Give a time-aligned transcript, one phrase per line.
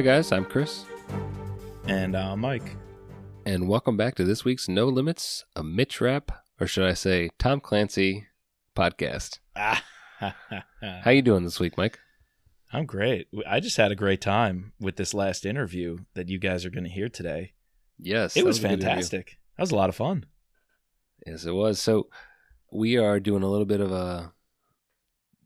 [0.00, 0.32] Hi, guys.
[0.32, 0.86] I'm Chris.
[1.84, 2.74] And I'm Mike.
[3.44, 7.28] And welcome back to this week's No Limits, a Mitch Rapp, or should I say
[7.38, 8.26] Tom Clancy
[8.74, 9.40] podcast.
[9.54, 11.98] How you doing this week, Mike?
[12.72, 13.28] I'm great.
[13.46, 16.84] I just had a great time with this last interview that you guys are going
[16.84, 17.52] to hear today.
[17.98, 18.38] Yes.
[18.38, 19.36] It was, was fantastic.
[19.58, 20.24] That was a lot of fun.
[21.26, 21.78] Yes, it was.
[21.78, 22.08] So
[22.72, 24.32] we are doing a little bit of a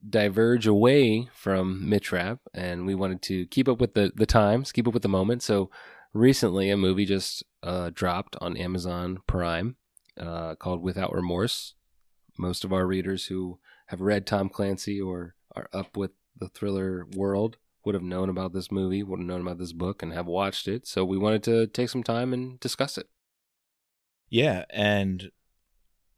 [0.08, 4.72] diverge away from Mitch Rapp, and we wanted to keep up with the, the times,
[4.72, 5.42] keep up with the moment.
[5.42, 5.70] So
[6.12, 9.76] recently, a movie just uh, dropped on Amazon Prime
[10.18, 11.74] uh, called Without Remorse.
[12.38, 17.06] Most of our readers who have read Tom Clancy or are up with the thriller
[17.14, 20.26] world would have known about this movie, would have known about this book, and have
[20.26, 20.86] watched it.
[20.86, 23.08] So we wanted to take some time and discuss it.
[24.30, 25.30] Yeah, and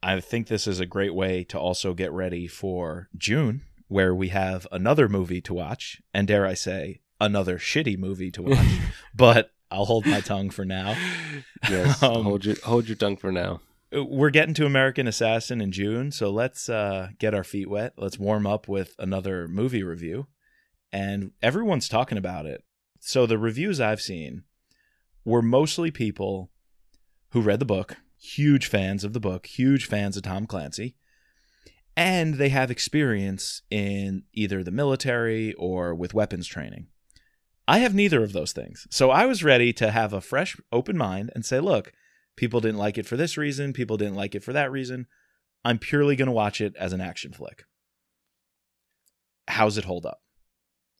[0.03, 4.29] I think this is a great way to also get ready for June, where we
[4.29, 8.79] have another movie to watch, and dare I say, another shitty movie to watch.
[9.15, 10.96] but I'll hold my tongue for now.
[11.68, 13.60] Yes, um, hold your hold your tongue for now.
[13.90, 17.95] We're getting to American Assassin in June, so let's uh, get our feet wet.
[17.96, 20.26] Let's warm up with another movie review,
[20.92, 22.62] and everyone's talking about it.
[23.01, 24.45] So the reviews I've seen
[25.24, 26.51] were mostly people
[27.30, 30.95] who read the book, huge fans of the book, huge fans of Tom Clancy,
[31.97, 36.88] and they have experience in either the military or with weapons training.
[37.66, 38.87] I have neither of those things.
[38.91, 41.93] So I was ready to have a fresh, open mind and say, look,
[42.37, 45.07] people didn't like it for this reason, people didn't like it for that reason.
[45.65, 47.65] I'm purely going to watch it as an action flick.
[49.49, 50.21] How's it hold up?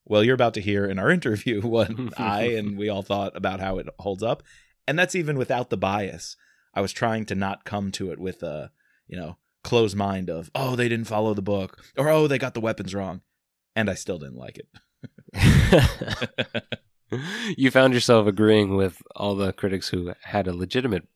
[0.05, 3.60] Well, you're about to hear in our interview what I and we all thought about
[3.60, 4.42] how it holds up.
[4.88, 6.36] And that's even without the bias.
[6.75, 8.70] I was trying to not come to it with a,
[9.06, 9.36] you know,
[9.67, 12.95] closed mind of, oh, they didn't follow the book, or oh, they got the weapons
[12.95, 13.20] wrong.
[13.75, 14.69] And I still didn't like it.
[17.56, 21.06] you found yourself agreeing with all the critics who had a legitimate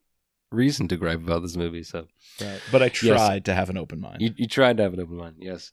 [0.52, 1.82] reason to gripe about this movie.
[1.82, 2.06] So,
[2.40, 2.60] right.
[2.72, 3.42] but I tried yes.
[3.44, 4.20] to have an open mind.
[4.20, 5.72] You, you, tried to have an open mind, yes.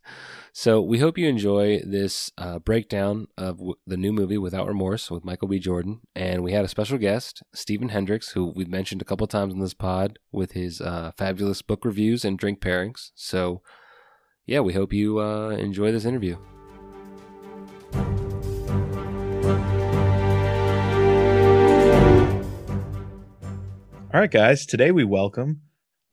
[0.54, 5.10] So we hope you enjoy this uh, breakdown of w- the new movie Without Remorse
[5.10, 5.60] with Michael B.
[5.60, 9.54] Jordan, and we had a special guest, Stephen Hendricks, who we've mentioned a couple times
[9.54, 13.12] in this pod with his uh, fabulous book reviews and drink pairings.
[13.16, 13.62] So,
[14.46, 16.38] yeah, we hope you uh, enjoy this interview.
[24.14, 24.66] All right, guys.
[24.66, 25.64] Today we welcome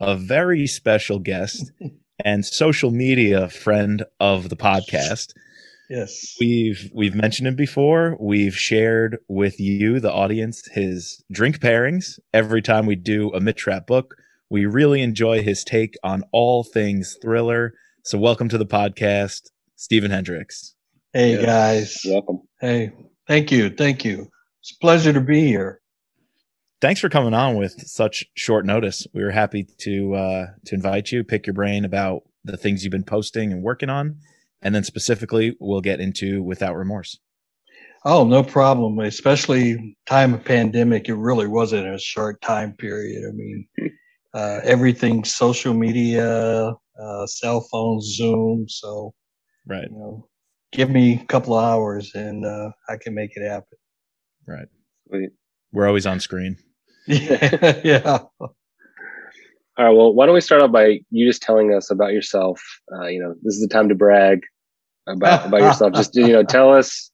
[0.00, 1.71] a very special guest
[2.25, 5.32] and social media friend of the podcast.
[5.88, 6.34] Yes.
[6.41, 8.16] We've we've mentioned him before.
[8.19, 13.65] We've shared with you, the audience, his drink pairings every time we do a Mitch
[13.65, 14.16] Rapp book.
[14.50, 17.75] We really enjoy his take on all things thriller.
[18.03, 20.75] So welcome to the podcast, Stephen Hendricks.
[21.12, 22.00] Hey guys.
[22.05, 22.41] Welcome.
[22.61, 22.91] Hey.
[23.28, 23.71] Thank you.
[23.71, 24.28] Thank you.
[24.62, 25.81] It's a pleasure to be here
[26.84, 29.06] thanks for coming on with such short notice.
[29.15, 32.93] We were happy to uh, to invite you, pick your brain about the things you've
[32.93, 34.19] been posting and working on,
[34.61, 37.19] and then specifically we'll get into without remorse.
[38.05, 38.99] Oh, no problem.
[38.99, 43.23] Especially time of pandemic, it really wasn't a short time period.
[43.27, 43.67] I mean,
[44.34, 48.67] uh, everything social media, uh, cell phones, Zoom.
[48.69, 49.15] So,
[49.67, 49.89] right.
[49.91, 50.28] You know,
[50.71, 53.78] give me a couple of hours and uh, I can make it happen.
[54.47, 54.69] Right.
[55.09, 55.31] Sweet.
[55.73, 56.59] We're always on screen.
[57.07, 57.81] Yeah.
[57.85, 58.19] yeah.
[59.77, 59.91] All right.
[59.91, 62.63] Well, why don't we start off by you just telling us about yourself?
[62.93, 64.41] Uh, you know, this is the time to brag
[65.09, 65.95] about about yourself.
[65.95, 67.11] Just you know, tell us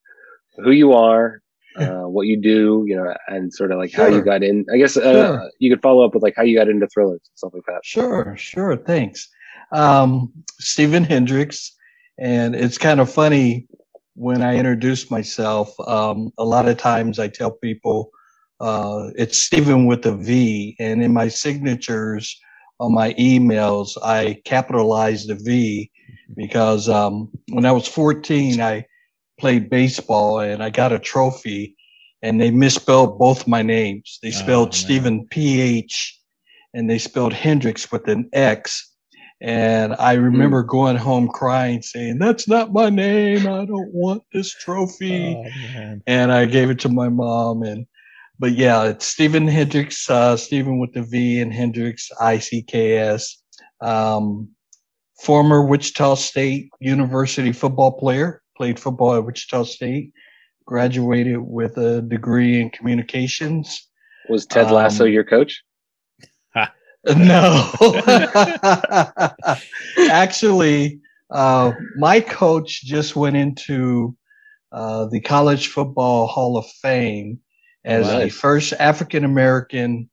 [0.57, 1.41] who you are,
[1.77, 4.09] uh, what you do, you know, and sort of like sure.
[4.09, 4.65] how you got in.
[4.73, 5.49] I guess uh, sure.
[5.59, 7.83] you could follow up with like how you got into thrillers and stuff like that.
[7.83, 8.77] Sure, sure.
[8.77, 9.27] Thanks,
[9.71, 11.75] um, Stephen Hendricks,
[12.19, 13.67] and it's kind of funny
[14.13, 15.73] when I introduce myself.
[15.87, 18.11] Um, a lot of times I tell people
[18.61, 22.39] uh, it's Stephen with a V, and in my signatures
[22.79, 25.91] on my emails, I capitalized the V
[26.35, 28.85] because um, when I was 14, I
[29.39, 31.75] played baseball and I got a trophy,
[32.21, 34.19] and they misspelled both my names.
[34.21, 36.19] They spelled oh, Stephen PH,
[36.75, 38.89] and they spelled Hendricks with an X.
[39.41, 40.67] And I remember mm.
[40.67, 43.47] going home crying, saying, That's not my name.
[43.47, 45.35] I don't want this trophy.
[45.35, 47.63] Oh, and I gave it to my mom.
[47.63, 47.87] And
[48.41, 52.97] but yeah, it's Stephen Hendricks, uh, Stephen with the V and Hendricks, I C K
[52.97, 53.37] S.
[53.81, 54.49] Um,
[55.21, 60.11] former Wichita State University football player, played football at Wichita State,
[60.65, 63.87] graduated with a degree in communications.
[64.27, 65.61] Was Ted Lasso um, your coach?
[67.15, 67.71] no.
[70.09, 70.99] Actually,
[71.29, 74.15] uh, my coach just went into
[74.71, 77.39] uh, the College Football Hall of Fame
[77.83, 80.09] as the first African American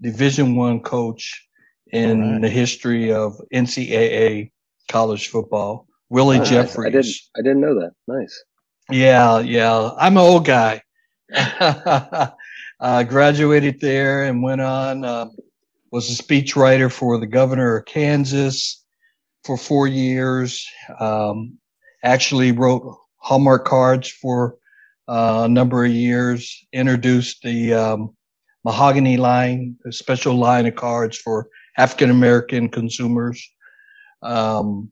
[0.00, 1.46] Division One coach
[1.92, 2.42] in Alright.
[2.42, 4.50] the history of NCAA
[4.90, 5.86] college football.
[6.10, 6.50] Willie Nice.
[6.50, 6.86] Jeffries.
[6.86, 7.14] I didn't.
[7.36, 7.92] I didn't know that.
[8.06, 8.44] Nice.
[8.90, 9.90] Yeah, yeah.
[9.98, 10.82] I'm an old guy.
[11.34, 15.04] uh, graduated there and went on.
[15.04, 15.26] Uh,
[15.90, 18.84] was a speechwriter for the governor of Kansas
[19.44, 20.66] for four years.
[20.98, 21.58] Um,
[22.02, 24.56] actually wrote Hallmark cards for
[25.08, 26.66] a number of years.
[26.72, 28.14] Introduced the um,
[28.64, 33.46] mahogany line, a special line of cards for African American consumers.
[34.22, 34.90] Um,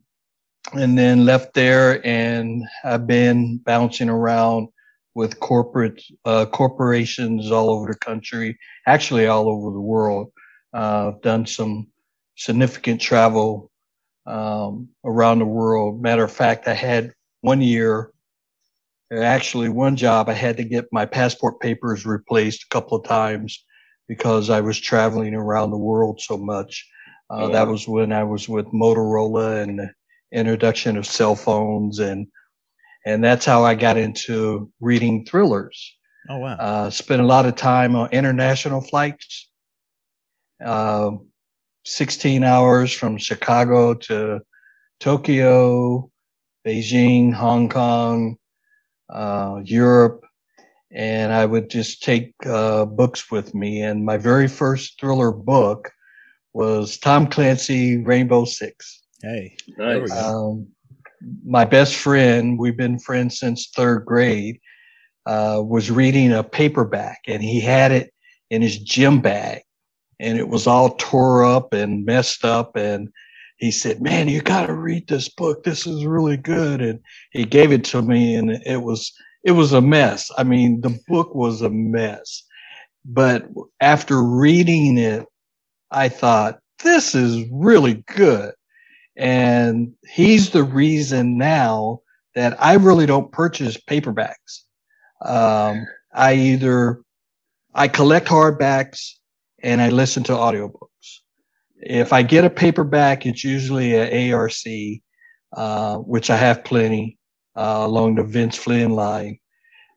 [0.75, 4.69] and then left there and I've been bouncing around
[5.15, 10.33] with corporate uh, corporations all over the country, actually all over the world.
[10.73, 11.89] Uh, I've done some
[12.37, 13.71] significant travel
[14.27, 16.01] um, around the world.
[16.01, 17.13] Matter of fact, I had
[17.43, 18.12] one year,
[19.13, 23.65] actually one job, I had to get my passport papers replaced a couple of times
[24.09, 26.89] because I was traveling around the world so much.
[27.31, 29.91] Uh, Oh, That was when I was with Motorola and the
[30.33, 32.27] introduction of cell phones and
[33.05, 35.97] and that's how I got into reading thrillers.
[36.29, 36.57] Oh wow.
[36.57, 39.51] Uh, spent a lot of time on international flights.
[40.65, 41.13] Uh,
[41.85, 44.41] 16 hours from Chicago to
[45.01, 46.11] Tokyo,
[46.65, 48.37] Beijing, Hong Kong,
[49.13, 50.25] uh, Europe,
[50.91, 53.83] and I would just take uh, books with me.
[53.83, 55.91] And my very first thriller book
[56.53, 59.03] was Tom Clancy Rainbow Six.
[59.23, 59.57] hey.
[59.79, 60.11] Nice.
[60.13, 60.69] Um,
[61.45, 64.59] my best friend, we've been friends since third grade,
[65.27, 68.13] uh, was reading a paperback and he had it
[68.51, 69.63] in his gym bag
[70.19, 72.77] and it was all tore up and messed up.
[72.77, 73.09] And
[73.63, 75.63] he said, man, you got to read this book.
[75.63, 76.83] This is really good.
[76.83, 76.99] And
[77.31, 79.13] he gave it to me and it was,
[79.45, 80.33] it was a mess.
[80.37, 82.43] I mean, the book was a mess,
[83.05, 83.47] but
[83.81, 85.27] after reading it,
[85.93, 88.53] I thought, this is really good.
[89.17, 92.01] And he's the reason now
[92.35, 94.65] that I really don't purchase paperbacks.
[95.25, 97.01] Um, I either,
[97.75, 99.13] I collect hardbacks
[99.63, 100.89] and I listen to audiobooks.
[101.83, 104.53] If I get a paperback, it's usually an ARC,
[105.57, 107.19] uh, which I have plenty,
[107.57, 109.39] uh, along the Vince Flynn line.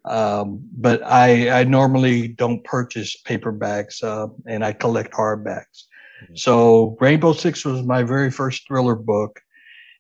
[0.04, 5.86] Um, but I, I normally don't purchase paperbacks, uh, and I collect hardbacks.
[6.34, 9.40] So Rainbow Six was my very first thriller book.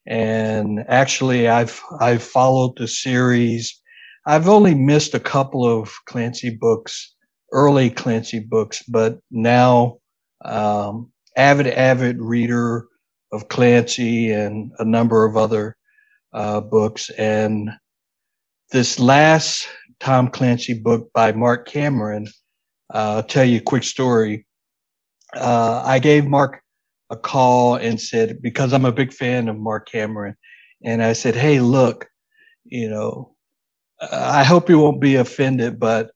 [0.07, 3.79] And actually I've, I've followed the series.
[4.25, 7.13] I've only missed a couple of Clancy books,
[7.51, 9.97] early Clancy books, but now,
[10.43, 12.87] um, avid, avid reader
[13.31, 15.75] of Clancy and a number of other,
[16.33, 17.09] uh, books.
[17.11, 17.69] And
[18.71, 19.67] this last
[19.99, 22.27] Tom Clancy book by Marc Cameron,
[22.93, 24.45] uh, I'll tell you a quick story
[25.35, 26.61] uh, I gave Marc
[27.09, 30.35] a call and said, because I'm a big fan of Marc Cameron,
[30.83, 32.07] and I said, Hey, look,
[32.63, 33.35] you know,
[34.11, 36.11] I hope you won't be offended, but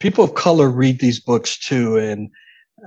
[0.00, 1.96] people of color read these books too.
[1.96, 2.30] And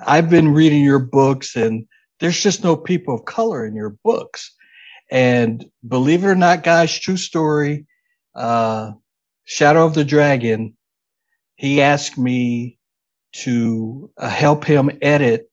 [0.06, 1.86] I've been reading your books and
[2.20, 4.54] there's just no people of color in your books.
[5.12, 7.86] And believe it or not, guys, true story,
[8.34, 8.92] uh,
[9.46, 10.76] Shadow of the Dragon,
[11.56, 12.80] he asked me
[13.34, 15.50] to uh, help him edit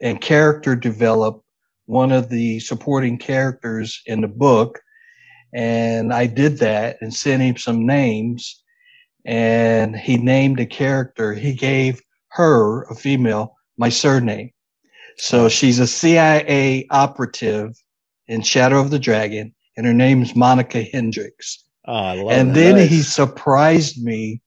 [0.00, 1.42] and character develop
[1.86, 4.80] one of the supporting characters in the book.
[5.52, 8.62] And I did that and sent him some names
[9.24, 11.34] and he named a character.
[11.34, 14.50] He gave her, a female, my surname.
[15.16, 17.80] So she's a CIA operative
[18.26, 22.54] in Shadow of the Dragon and her name's Monica Hendricks Oh, I love and that.
[22.54, 24.42] then he surprised me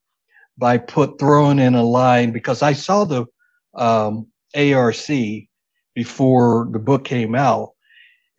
[0.58, 3.26] by put throwing in a line because I saw the
[3.74, 5.08] um, ARC
[5.96, 7.72] before the book came out,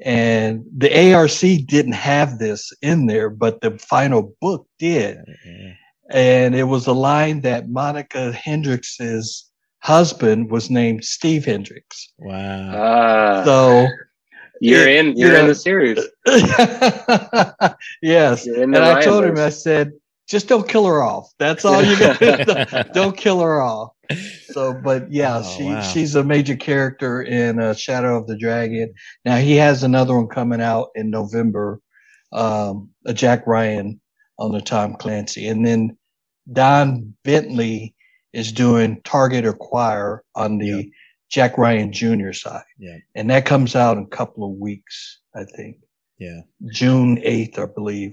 [0.05, 5.73] and the ARC didn't have this in there, but the final book did, Yeah.
[6.11, 9.51] and it was a line that Monica Hendricks's
[9.83, 12.13] husband was named Steve Hendricks.
[12.19, 12.73] Wow.
[12.75, 13.87] Ah, So
[14.61, 15.17] you're it- in.
[15.17, 15.99] you You're in the series.
[18.03, 19.93] yes, the and I Ryan told him, I said,
[20.29, 21.29] just don't kill her off.
[21.39, 22.19] That's all you got.
[22.21, 23.91] to Don't kill her off.
[24.51, 25.81] So, but yeah, Oh, she wow.
[25.81, 28.93] she's a major character in uh, Shadow of the Dragon.
[29.25, 31.81] Now he has another one coming out in November,
[32.33, 34.01] um, a Jack Ryan
[34.39, 35.97] on the Tom Clancy, and then
[36.53, 37.95] Don Bentley
[38.33, 40.83] is doing Target Acquire on the Yeah.
[41.31, 42.33] Jack Ryan Jr.
[42.33, 42.99] side, Yeah.
[43.15, 45.79] and that comes out in a couple of weeks, I think.
[46.19, 46.41] Yeah.
[46.73, 48.13] June 8th, I believe.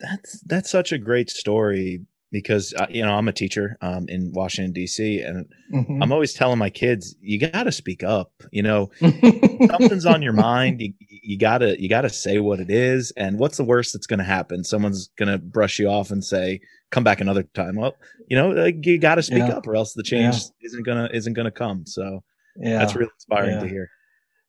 [0.00, 4.32] That's that's such a great story because uh, you know I'm a teacher um, in
[4.32, 5.20] Washington D.C.
[5.20, 6.02] and Mhm.
[6.02, 8.32] I'm always telling my kids you got to speak up.
[8.52, 10.80] You know, something's on your mind.
[10.80, 13.12] You, you gotta you gotta say what it is.
[13.16, 14.64] And what's the worst that's gonna happen?
[14.64, 17.96] Someone's gonna brush you off and say, "Come back another time." Well,
[18.28, 19.56] you know, like, you got to speak Yeah.
[19.56, 21.86] up, or else the change isn't gonna isn't gonna come.
[21.86, 22.22] So
[22.60, 22.78] yeah.
[22.78, 23.60] that's really inspiring Yeah.
[23.60, 23.90] to hear.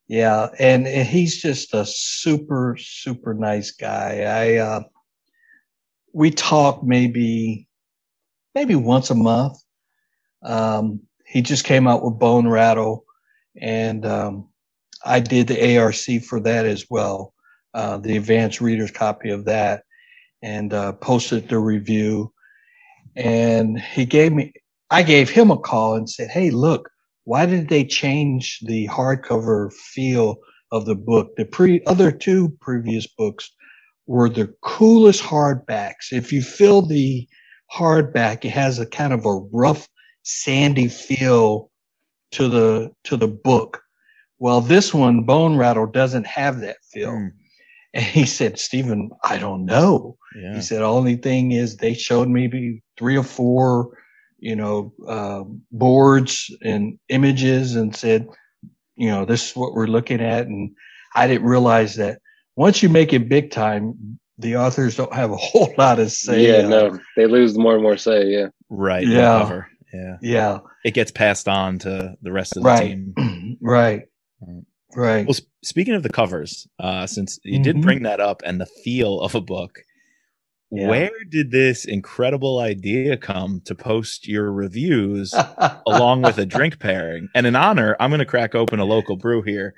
[0.07, 4.21] Yeah, and, and he's just a super super nice guy.
[4.21, 4.83] I uh,
[6.13, 7.67] we talk maybe
[8.55, 9.57] maybe once a month.
[10.43, 13.05] Um, he just came out with Bone Rattle,
[13.61, 14.49] and um,
[15.05, 17.33] I did the ARC for that as well,
[17.73, 19.83] uh, the advanced reader's copy of that,
[20.41, 22.33] and uh, posted the review.
[23.15, 24.53] And he gave me,
[24.89, 26.89] I gave him a call and said, "Hey, look."
[27.29, 30.37] why did they change the hardcover feel
[30.71, 31.35] of the book?
[31.37, 33.51] The pre other two previous books
[34.07, 36.11] were the coolest hardbacks.
[36.11, 37.27] If you feel the
[37.73, 39.87] hardback, it has a kind of a rough,
[40.23, 41.71] sandy feel
[42.31, 43.81] to the to the book.
[44.39, 47.11] Well, this one, Bone Rattle, doesn't have that feel.
[47.11, 47.31] Mm,
[47.93, 50.17] And he said, Stephen, I don't know.
[50.35, 50.55] yeah.
[50.55, 53.97] He said, only thing is they showed maybe three or four,
[54.37, 58.27] you know, uh, boards and images and said,
[58.95, 60.47] you know, this is what we're looking at.
[60.47, 60.71] And
[61.15, 62.21] I didn't realize that
[62.55, 66.47] once you make it big time, the authors don't have a whole lot to say.
[66.47, 68.25] yeah, uh, no, they lose more and more say.
[68.27, 69.05] Yeah, Right.
[69.05, 69.39] Yeah.
[69.39, 69.67] Cover.
[69.93, 70.17] Yeah.
[70.21, 70.59] Yeah.
[70.85, 72.87] It gets passed on to the rest of the Right.
[73.17, 73.57] team.
[73.61, 74.03] right.
[74.41, 74.63] Right.
[74.95, 75.25] Right.
[75.27, 77.81] Well, sp- speaking of the covers, uh, since you did Mhm.
[77.83, 79.79] bring that up and the feel of a book,
[80.71, 80.87] Yeah.
[80.87, 85.33] where did this incredible idea come to post your reviews
[85.87, 87.27] along with a drink pairing?
[87.35, 89.73] And in honor, I'm going to crack open a local brew here,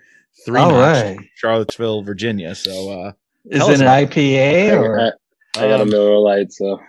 [0.45, 1.17] Three All Notch, right.
[1.35, 2.53] Charlottesville, Virginia.
[2.55, 3.11] So uh,
[3.45, 4.99] Is it an IPA or?
[4.99, 5.11] I,
[5.57, 6.79] I got a Um, Miller Lite, so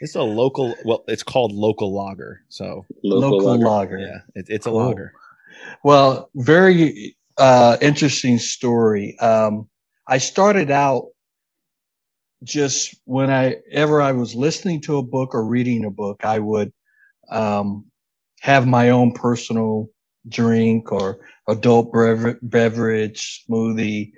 [0.00, 0.74] it's a local.
[0.84, 2.42] Well, it's called local lager.
[2.48, 3.64] So local, local lager.
[3.66, 3.98] lager.
[3.98, 4.86] yeah, it, it's a Cool.
[4.86, 5.12] lager.
[5.82, 9.18] Well, very uh, interesting story.
[9.18, 9.68] Um,
[10.06, 11.06] I started out
[12.42, 16.38] just when I ever I was listening to a book or reading a book, I
[16.38, 16.72] would
[17.30, 17.86] um,
[18.40, 19.88] have my own personal
[20.28, 21.18] drink or
[21.48, 24.12] adult bever- beverage, smoothie,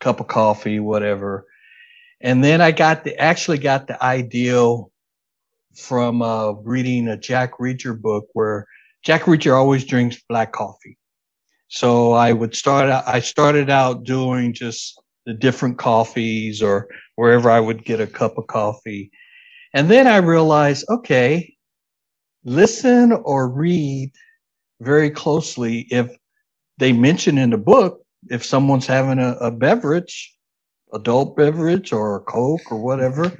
[0.00, 1.46] cup of coffee, whatever.
[2.20, 4.90] And then I got the actually got the ideal
[5.74, 8.66] from uh, reading a Jack Reacher book where
[9.02, 10.98] Jack Reacher always drinks black coffee.
[11.68, 17.50] So I would start out, I started out doing just the different coffees or wherever
[17.50, 19.10] I would get a cup of coffee.
[19.72, 21.54] And then I realized, okay,
[22.44, 24.10] listen or read
[24.80, 26.10] very closely if
[26.78, 30.34] they mention in the book, if someone's having a, a beverage,
[30.92, 33.32] adult beverage or a Coke or whatever,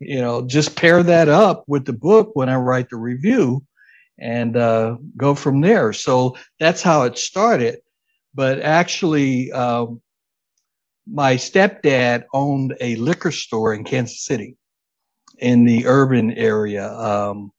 [0.00, 3.64] you know, just pair that up with the book when I write the review
[4.18, 5.92] and uh, go from there.
[5.92, 7.80] So that's how it started.
[8.34, 10.00] But actually, um,
[11.10, 14.56] my stepdad owned a liquor store in Kansas City
[15.38, 17.52] in the urban area, um,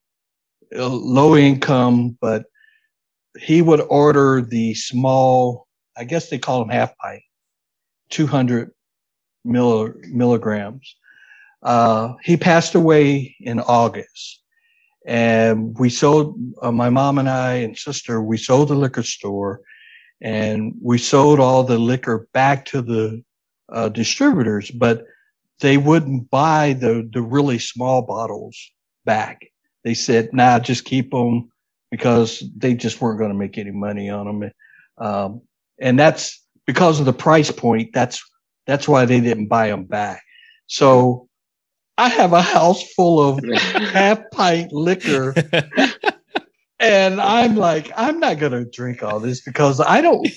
[0.71, 2.45] low income, but
[3.39, 5.67] he would order the small,
[5.97, 7.21] I guess they call them half pint,
[8.09, 8.71] 200
[9.45, 10.95] milli- milligrams.
[11.61, 14.39] Uh, he passed away in August
[15.05, 18.21] and we sold uh, my mom and I and sister.
[18.21, 19.61] We sold the liquor store,
[20.21, 23.23] and we sold all the liquor back to the
[23.71, 25.05] uh, distributors, but
[25.61, 28.55] they wouldn't buy the the really small bottles
[29.05, 29.41] back.
[29.83, 31.49] They said, "Nah, just keep them,"
[31.91, 34.51] because they just weren't going to make any money on them,
[34.97, 35.41] um,
[35.81, 37.91] and that's because of the price point.
[37.93, 38.21] That's
[38.67, 40.21] that's why they didn't buy them back.
[40.67, 41.25] So.
[41.97, 45.33] I have a house full of half pint liquor
[46.79, 50.27] and I'm like, I'm not going to drink all this because I don't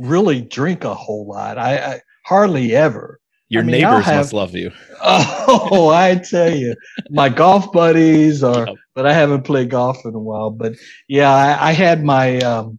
[0.00, 1.58] really drink a whole lot.
[1.58, 3.20] I, I hardly ever.
[3.48, 4.72] Your I mean, neighbors have- must love you.
[5.04, 6.76] Oh, I tell you,
[7.10, 10.50] my golf buddies are, but I haven't played golf in a while.
[10.50, 10.74] But
[11.08, 12.78] yeah, I, I had my um,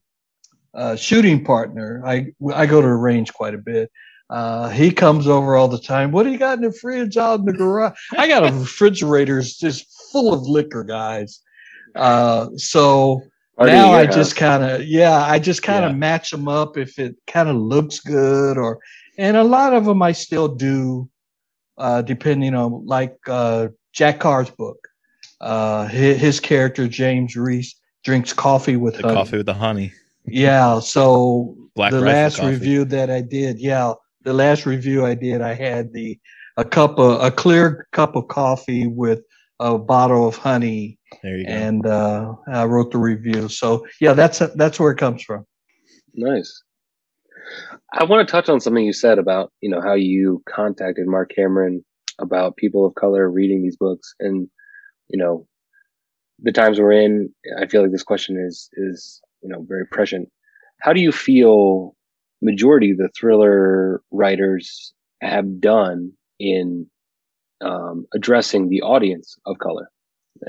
[0.74, 2.02] uh, shooting partner.
[2.06, 3.92] I I go to the range quite a bit.
[4.30, 6.12] Uh, he comes over all the time.
[6.12, 7.94] What do you got in the fridge out in the garage?
[8.18, 11.42] I got a refrigerator just full of liquor, guys.
[11.96, 13.22] Uh, so
[13.58, 15.98] Party now I just kind of yeah, I just kind of Yeah.
[15.98, 18.80] match them up if it kind of looks good or
[19.20, 21.08] and a lot of them I still do
[21.78, 24.80] uh depending on like uh Jack Carr's book.
[25.40, 29.16] Uh his, his character James Reece drinks coffee with The honey.
[29.16, 29.94] coffee with the honey.
[30.26, 32.52] Yeah, so Black the last coffee.
[32.52, 36.20] review that I did, yeah, the last review I did I had the
[36.58, 39.22] a cup of a clear cup of coffee with
[39.60, 41.52] a bottle of honey, There you go.
[41.52, 43.50] and uh, I wrote the review.
[43.50, 45.46] So yeah, that's that's where it comes from.
[46.14, 46.64] Nice.
[47.94, 51.32] I want to touch on something you said about, you know, how you contacted Marc
[51.36, 51.84] Cameron
[52.20, 54.48] about people of color reading these books and,
[55.10, 55.48] you know,
[56.40, 60.30] the times we're in, I feel like this question is is, you know, very prescient.
[60.82, 61.96] How do you feel
[62.42, 66.88] majority the thriller writers have done in
[67.62, 69.90] um, addressing the audience of color?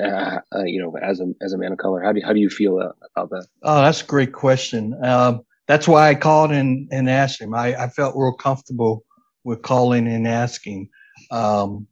[0.03, 2.41] Uh, uh, you know, as a as a man of color, how do how do
[2.41, 3.47] you feel uh, about that?
[3.63, 4.95] Oh, that's a great question.
[5.05, 7.55] Um, that's why I called and, and asked him.
[7.55, 9.05] I, I felt real comfortable
[9.45, 10.89] with calling and asking
[11.31, 11.87] um,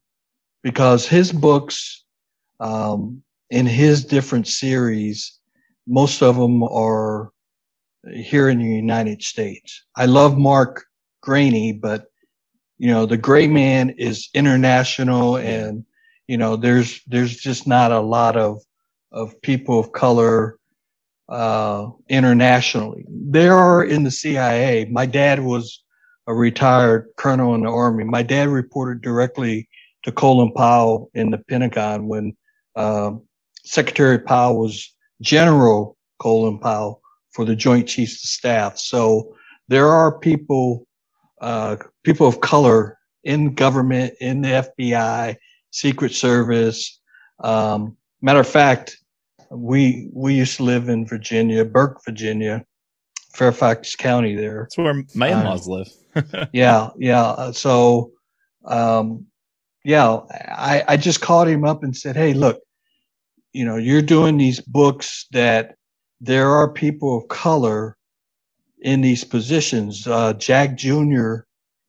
[0.61, 2.03] because his books
[2.59, 5.39] um, in his different series,
[5.87, 7.31] most of them are
[8.11, 9.83] here in the United States.
[9.95, 10.85] I love Mark
[11.25, 12.05] Greaney, but
[12.77, 15.85] you know the Gray Man is international, and
[16.27, 18.61] you know there's there's just not a lot of
[19.11, 20.57] of people of color
[21.29, 23.05] uh, internationally.
[23.07, 24.85] There are in the CIA.
[24.85, 25.83] My dad was
[26.27, 28.03] a retired colonel in the army.
[28.03, 29.69] My dad reported directly
[30.03, 32.35] to Colin Powell in the Pentagon when
[32.75, 33.21] um
[33.63, 37.01] Secretary Powell was General Colin Powell
[37.31, 38.77] for the Joint Chiefs of Staff.
[38.77, 39.35] So
[39.67, 40.87] there are people,
[41.41, 45.35] uh, people of color in government, in the FBI,
[45.71, 46.99] Secret Service.
[47.43, 48.97] Um, matter of fact,
[49.49, 52.65] we we used to live in Virginia, Burke, Virginia,
[53.33, 54.63] Fairfax County there.
[54.63, 55.89] That's where my Uh, in-laws live.
[56.53, 57.23] Yeah, yeah.
[57.23, 58.11] Uh, So,
[58.65, 59.25] um,
[59.83, 62.61] yeah, I, I just called him up and said, Hey, look,
[63.53, 65.75] you know, you're doing these books that
[66.19, 67.95] there are people of color
[68.81, 70.07] in these positions.
[70.07, 71.35] Uh, Jack Jr.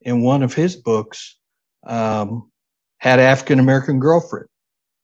[0.02, 1.36] in one of his books,
[1.86, 2.50] um,
[2.98, 4.46] had African American girlfriend,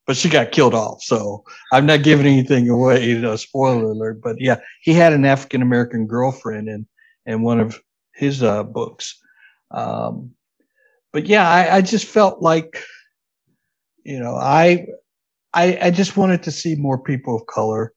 [0.06, 1.02] but she got killed off.
[1.02, 5.24] So I'm not giving anything away, you know, spoiler alert, but yeah, he had an
[5.24, 6.86] African American girlfriend in,
[7.26, 7.80] in one of
[8.12, 9.20] his, uh, books.
[9.70, 10.32] Um,
[11.12, 12.82] but yeah, I, I just felt like,
[14.04, 14.86] you know, I,
[15.52, 17.92] I, I just wanted to see more people of color.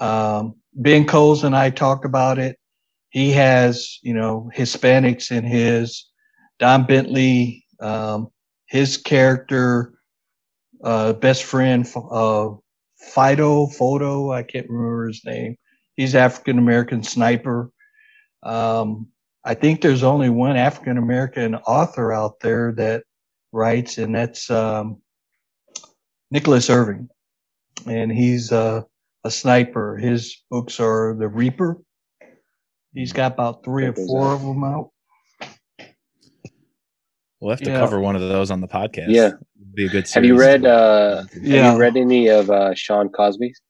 [0.00, 2.58] Um, Ben Coes and I talked about it.
[3.10, 6.06] He has, you know, Hispanics in his.
[6.58, 8.28] Don Bentley, um,
[8.66, 9.94] his character,
[10.82, 12.50] uh, best friend, uh,
[12.98, 15.56] Fido, Photo, I can't remember his name.
[15.96, 17.70] He's African American sniper.
[18.42, 19.08] Um,
[19.44, 23.04] I think there's only one African American author out there that
[23.52, 25.02] writes, and that's um,
[26.30, 27.08] Nicholas Irving,
[27.86, 28.82] and he's uh,
[29.24, 29.96] a sniper.
[29.96, 31.78] His books are The Reaper.
[32.92, 34.34] He's got about three or four out.
[34.34, 34.90] of them out.
[37.40, 37.80] We'll have to Yeah.
[37.80, 39.06] cover one of those on the podcast.
[39.08, 39.32] Yeah.
[39.74, 41.64] Be a good Have you read uh, Yeah.
[41.64, 43.60] Have you read any of uh, Sean Cosby's?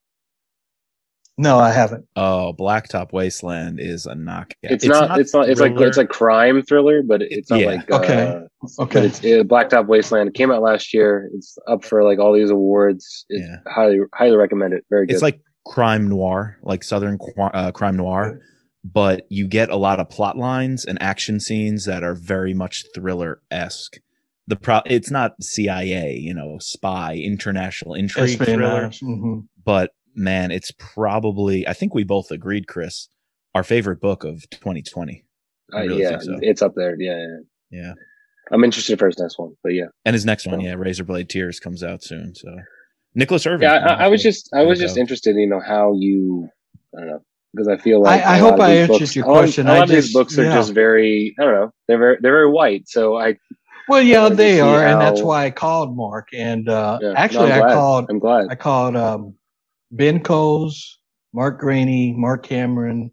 [1.37, 2.07] No, I haven't.
[2.15, 4.55] Oh, Blacktop Wasteland is a knockout.
[4.63, 5.49] It's, not, It's not.
[5.49, 7.67] It's like it's like crime thriller, but it's not Yeah.
[7.67, 8.23] like Okay.
[8.23, 8.41] Uh,
[8.79, 9.07] But Okay.
[9.07, 10.29] it's uh, Blacktop Wasteland.
[10.29, 11.29] It came out last year.
[11.35, 13.27] It's up for like all these awards.
[13.29, 13.57] It's Yeah.
[13.67, 14.85] highly highly recommend it.
[14.91, 15.15] Very good.
[15.15, 18.41] It's like crime noir, like Southern qu- uh, crime noir,
[18.85, 22.85] but you get a lot of plot lines and action scenes that are very much
[22.95, 23.99] thriller esque.
[24.47, 29.01] The pro, it's not CIA, you know, spy, international intrigue thriller, Espionage.
[29.01, 29.47] Mhm.
[29.65, 31.67] but man, it's probably.
[31.67, 33.09] I think we both agreed, Chris,
[33.55, 35.25] our favorite book of 2020.
[35.73, 36.39] I Uh, really yeah, so.
[36.43, 36.95] it's up there.
[36.99, 37.37] Yeah, yeah.
[37.83, 37.93] Yeah,
[38.53, 41.59] I'm interested for his next one, but yeah, and his next one, yeah, Razorblade Tears
[41.59, 42.35] comes out soon.
[42.35, 42.55] So,
[43.15, 43.63] Nicholas Irving.
[43.69, 43.75] yeah.
[43.97, 45.01] I, I was just I was just out.
[45.01, 45.35] interested.
[45.37, 46.49] You know how you
[46.97, 47.21] I don't know
[47.53, 49.67] because I feel like I hope I these answered books- your a lot question.
[49.67, 50.55] A lot I of these books are yeah.
[50.55, 51.71] just very I don't know.
[51.89, 52.89] They're very they're very white.
[52.89, 53.37] So I
[53.89, 56.29] Well, yeah, wanted they see are, and that's why I called Marc.
[56.33, 58.47] And uh, yeah, no, actually, I'm I called I'm glad.
[58.51, 59.35] I called um,
[59.97, 60.99] Ben Coes,
[61.33, 63.13] Mark Greaney, Marc Cameron,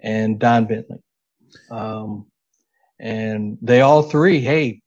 [0.00, 0.98] and Don Bentley.
[1.70, 2.26] Um,
[2.98, 4.80] and they all three, hey,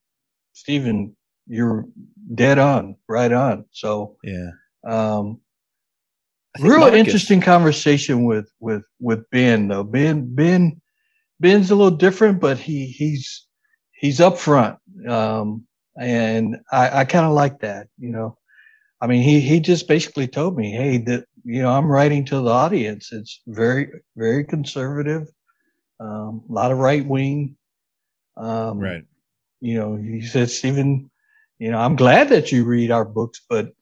[0.54, 1.16] Stephen,
[1.48, 1.86] you're
[2.34, 3.66] dead on, right on.
[3.72, 4.50] So, Yeah,
[4.86, 5.40] um,
[6.60, 9.84] real Marcus- interesting conversation with with with Ben though.
[9.84, 10.82] Ben Ben
[11.40, 13.46] Ben's a little different, but he he's
[13.92, 15.66] he's up front, um,
[16.00, 17.88] and I, I kind of like that.
[17.98, 18.38] You know,
[19.02, 22.42] I mean, he he just basically told me, hey, that you know, I'm writing to
[22.42, 23.12] the audience.
[23.12, 25.28] It's very very conservative,
[26.00, 27.58] um, a lot of right wing.
[28.38, 29.04] Um, Right.
[29.62, 31.10] you know, he said, Stephen,
[31.60, 33.74] you know, I'm glad that you read our books, but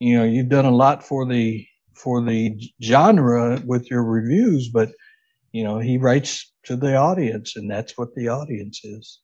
[0.00, 4.90] you know, you've done a lot for the for the genre with your reviews, but
[5.52, 9.20] you know, he writes to the audience, and that's what the audience is.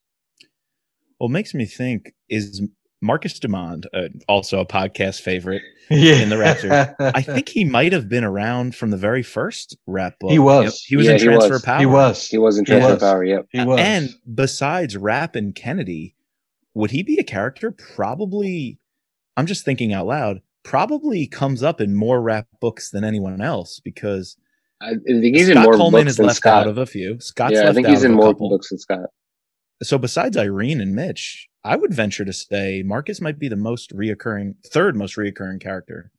[1.19, 2.61] Well, it makes me think is
[3.03, 6.15] Marcus Dumond, uh, also a podcast favorite yeah.
[6.15, 6.95] in the Raptor.
[6.99, 10.31] I think he might have been around from the very first Rapp book.
[10.31, 10.81] He was.
[10.83, 11.61] He was Yeah, in he Transfer was.
[11.61, 11.79] Power.
[11.79, 12.27] he was.
[12.27, 13.03] He was in He Transfer was.
[13.03, 13.23] Power.
[13.23, 13.47] Yep.
[13.51, 13.79] He was.
[13.79, 16.15] And besides Rapp and Kennedy,
[16.73, 17.71] would he be a character?
[17.71, 18.79] Probably.
[19.35, 20.41] I'm just thinking out loud.
[20.63, 24.37] Probably comes up in more Rapp books than anyone else because
[24.81, 26.61] I, I think he's in Scott more Coleman books is than left Scott.
[26.63, 27.19] out of a few.
[27.19, 28.49] Scott's yeah, I think out he's in more couple.
[28.49, 29.09] books than Scott.
[29.81, 33.91] So besides Irene and Mitch, I would venture to say Marcus might be the most
[33.95, 36.11] reoccurring, third most reoccurring character.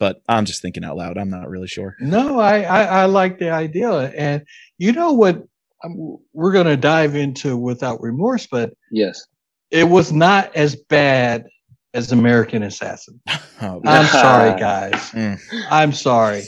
[0.00, 1.18] But I'm just thinking out loud.
[1.18, 1.96] I'm not really sure.
[2.00, 3.90] No, I, I, I like the idea.
[4.16, 4.44] And
[4.78, 5.42] you know what?
[5.84, 9.26] um, We're going to dive into without remorse, but Yes.
[9.72, 11.46] it was not as bad
[11.94, 13.20] as American Assassin.
[13.60, 14.92] Oh, I'm sorry, guys.
[15.10, 15.40] Mm.
[15.68, 16.44] I'm sorry.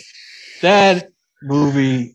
[0.62, 1.08] That
[1.42, 2.14] movie,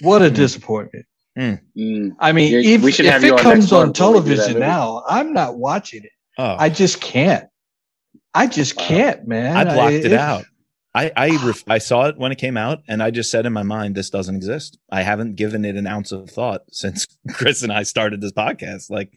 [0.00, 0.34] what a Mm.
[0.36, 1.06] disappointment.
[1.36, 2.16] Mm.
[2.18, 4.12] I mean, Yeah, if, we should if have you it on comes on month when
[4.14, 6.10] we do that television now, I'm not watching it.
[6.38, 7.44] oh, I just can't.
[8.34, 8.84] I just Wow.
[8.86, 9.56] can't, man.
[9.56, 10.44] I blocked it, it- out.
[10.94, 13.52] I I, ref- I saw it when it came out, and I just said in
[13.52, 17.62] my mind, "This doesn't exist." I haven't given it an ounce of thought since Chris
[17.62, 18.88] and I started this podcast.
[18.88, 19.12] Like,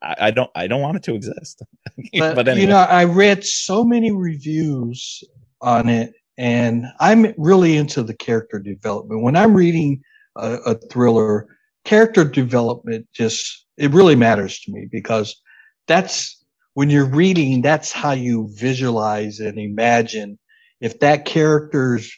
[0.00, 1.62] I, I don't I don't want it to exist.
[2.18, 5.22] But, but anyway, you know, I read so many reviews
[5.60, 9.22] on it, and I'm really into the character development.
[9.22, 10.00] When I'm reading
[10.36, 11.48] a, a thriller,
[11.84, 15.40] character development just it really matters to me because
[15.86, 16.44] that's
[16.74, 17.62] when you're reading.
[17.62, 20.38] That's how you visualize and imagine
[20.80, 22.12] if that character's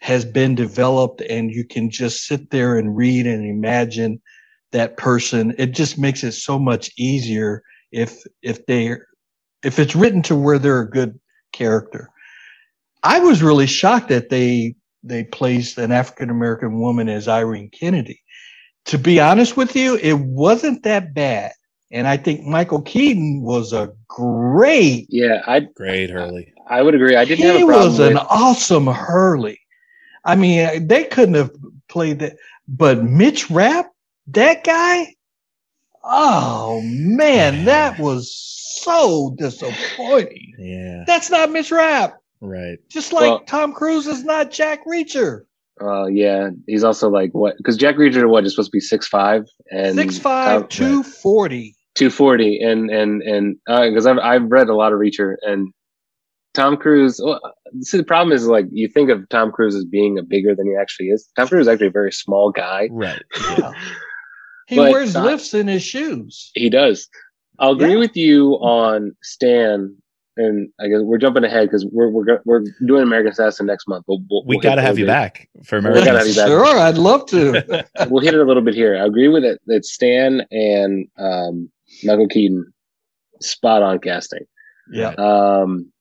[0.00, 4.20] has been developed and you can just sit there and read and imagine
[4.72, 8.96] that person it just makes it so much easier if if they
[9.62, 11.18] if it's written to where they're a good
[11.52, 12.08] character.
[13.02, 18.22] I was really shocked that they they placed an African American woman as Irene Kennedy.
[18.86, 21.52] To be honest with you, it wasn't that bad.
[21.92, 26.52] And I think Michael Keaton was a great Yeah, I great Hurley.
[26.68, 27.16] I would agree.
[27.16, 29.60] I didn't have he a problem was an with awesome Hurley.
[30.24, 31.50] I mean, they couldn't have
[31.88, 32.36] played that,
[32.68, 33.90] but Mitch Rapp,
[34.28, 35.14] that guy,
[36.04, 38.32] oh man, that was
[38.82, 40.54] so disappointing.
[40.58, 42.16] Yeah, That's not Mitch Rapp.
[42.40, 42.78] Right.
[42.90, 45.42] Just like Well- Tom Cruise is not Jack Reacher.
[45.82, 47.56] Uh, yeah, he's also like what?
[47.56, 52.60] Because Jack Reacher, what is supposed to be six five and six five 240 240
[52.60, 55.72] and and and because I've I've read a lot of Reacher and
[56.52, 57.18] Tom Cruise.
[57.24, 57.40] Well,
[57.80, 60.66] see, the problem is like you think of Tom Cruise as being a bigger than
[60.66, 61.26] he actually is.
[61.36, 62.88] Tom Cruise is actually a very small guy.
[62.92, 63.22] Right.
[63.58, 63.72] Yeah.
[64.68, 66.52] He But, wears uh, lifts in his shoes.
[66.54, 67.08] He does.
[67.58, 67.98] I'll agree Yeah.
[67.98, 69.96] with you on Stan,
[70.42, 74.04] and I guess we're jumping ahead because we're we're we're doing American Assassin next month.
[74.06, 76.04] But we'll, We we'll got to have you back for We American.
[76.06, 76.46] gotta have you back.
[76.48, 77.86] Sure, I'd love to.
[78.10, 78.96] we'll hit it a little bit here.
[79.00, 81.70] I agree with it that Stan and um,
[82.04, 82.72] Michael Keaton,
[83.40, 84.44] spot on casting.
[84.92, 85.10] yeah.
[85.18, 85.92] Um,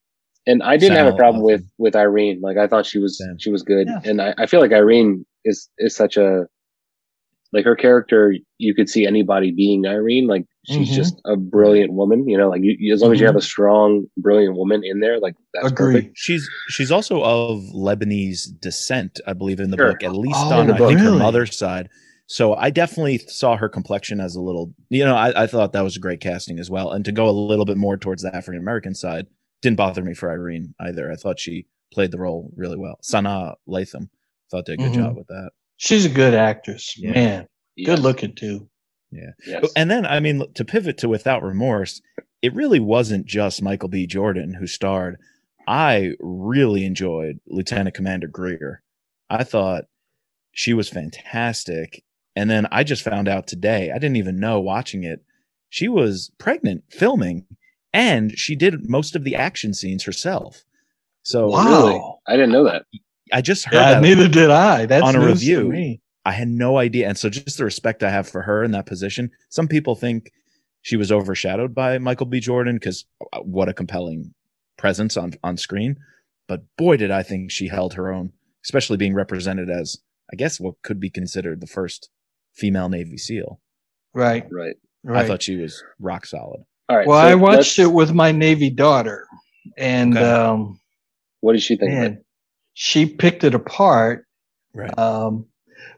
[0.47, 1.71] and I didn't have a problem with awesome.
[1.77, 2.39] with Irene.
[2.41, 3.37] Like I thought she was Same.
[3.39, 3.99] she was good, Yeah.
[4.09, 6.45] and I, I feel like Irene is is such a
[7.53, 8.33] like her character.
[8.57, 10.27] You could see anybody being Irene.
[10.27, 10.93] Like she's Mhm.
[10.93, 12.27] just a brilliant woman.
[12.27, 13.29] You know, like you, you- as long as you Mhm.
[13.29, 15.93] have a strong, brilliant woman in there, like that's Agree.
[15.95, 16.17] perfect.
[16.17, 19.91] She's she's also of Lebanese descent, I believe, in the Sure.
[19.93, 21.89] book, at least Oh, on I think her mother's side.
[22.27, 25.83] So I definitely saw her complexion as a little, you know, I, I thought that
[25.83, 26.91] was a great casting as well.
[26.91, 29.25] And to go a little bit more towards the African American side
[29.63, 31.11] didn't bother me for Irene either.
[31.11, 32.99] I thought she played the role really well.
[33.03, 34.09] Sanaa Lathan
[34.51, 34.95] thought did a good Mhm.
[34.95, 35.49] job with that.
[35.79, 36.93] She's a good actress.
[36.97, 37.11] Yeah.
[37.11, 37.47] Man,
[37.85, 38.69] good looking too.
[39.11, 39.71] Yes.
[39.77, 42.01] And then, I mean, to pivot to Without Remorse,
[42.41, 44.05] it really wasn't just Michael B.
[44.05, 45.17] Jordan who starred.
[45.67, 48.83] I really enjoyed Lieutenant Commander Greer.
[49.29, 49.85] I thought
[50.51, 52.03] she was fantastic.
[52.35, 55.23] And then I just found out today, I didn't even know watching it,
[55.69, 57.45] she was pregnant filming
[57.93, 60.65] and she did most of the action scenes herself.
[61.23, 61.65] So Wow.
[61.65, 62.01] Really?
[62.27, 62.83] I didn't know that.
[63.31, 64.85] I just heard Yeah, that neither did I.
[64.85, 65.97] That's on a review.
[66.25, 67.07] I had no idea.
[67.07, 69.31] And so just the respect I have for her in that position.
[69.49, 70.31] Some people think
[70.81, 72.39] she was overshadowed by Michael B.
[72.39, 73.05] Jordan because
[73.43, 74.33] what a compelling
[74.77, 75.97] presence on, on screen.
[76.47, 78.31] But boy, did I think she held her own,
[78.65, 79.97] especially being represented as,
[80.31, 82.09] I guess, what could be considered the first
[82.55, 83.59] female Navy SEAL.
[84.13, 84.75] Right, Right.
[85.03, 85.23] right.
[85.23, 86.61] I thought she was rock solid.
[86.89, 87.07] All right.
[87.07, 89.27] well, so I watched let's- it with my Navy daughter,
[89.77, 90.25] and Okay.
[90.25, 90.79] um,
[91.41, 91.91] What did she think?
[91.91, 92.01] of it?
[92.01, 92.23] man,
[92.81, 94.25] she picked it apart.
[94.73, 94.97] Right.
[94.97, 95.45] Um,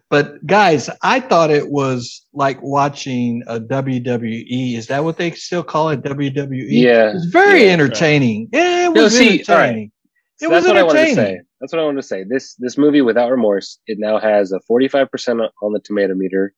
[0.10, 4.76] but guys, I thought it was like watching a WWE.
[4.76, 6.02] Is that what they still call it?
[6.02, 6.66] WWE.
[6.70, 7.12] Yeah.
[7.14, 7.74] it's very yeah, right.
[7.74, 8.50] entertaining.
[8.52, 9.66] Yeah, it No, was see, all right.
[9.66, 9.92] entertaining.
[10.38, 11.42] So It was that's what I wanted to say.
[11.60, 12.24] That's what I wanted to say.
[12.28, 16.56] This this movie, without remorse, it now has a 45% on the tomato meter,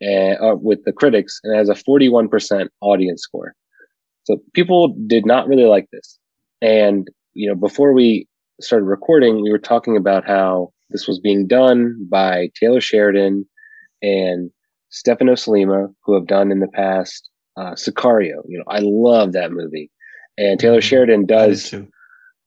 [0.00, 3.56] and uh, with the critics, and it has a 41% audience score.
[4.22, 6.20] So people did not really like this.
[6.62, 8.28] And, you know, before we
[8.60, 13.46] started recording, we were talking about how this was being done by Taylor Sheridan
[14.02, 14.50] and
[14.90, 18.42] Stefano Sollima, who have done in the past uh, Sicario.
[18.48, 19.90] You know, I love that movie,
[20.38, 20.82] and Taylor Mhm.
[20.84, 21.70] Sheridan I does.
[21.70, 21.88] too.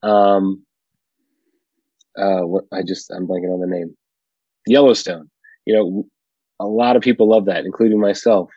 [0.02, 0.66] Um,
[2.18, 3.96] uh, what I just I'm blanking on the name.
[4.68, 5.30] Yellowstone.
[5.66, 6.04] You know,
[6.60, 8.50] a lot of people love that, including myself.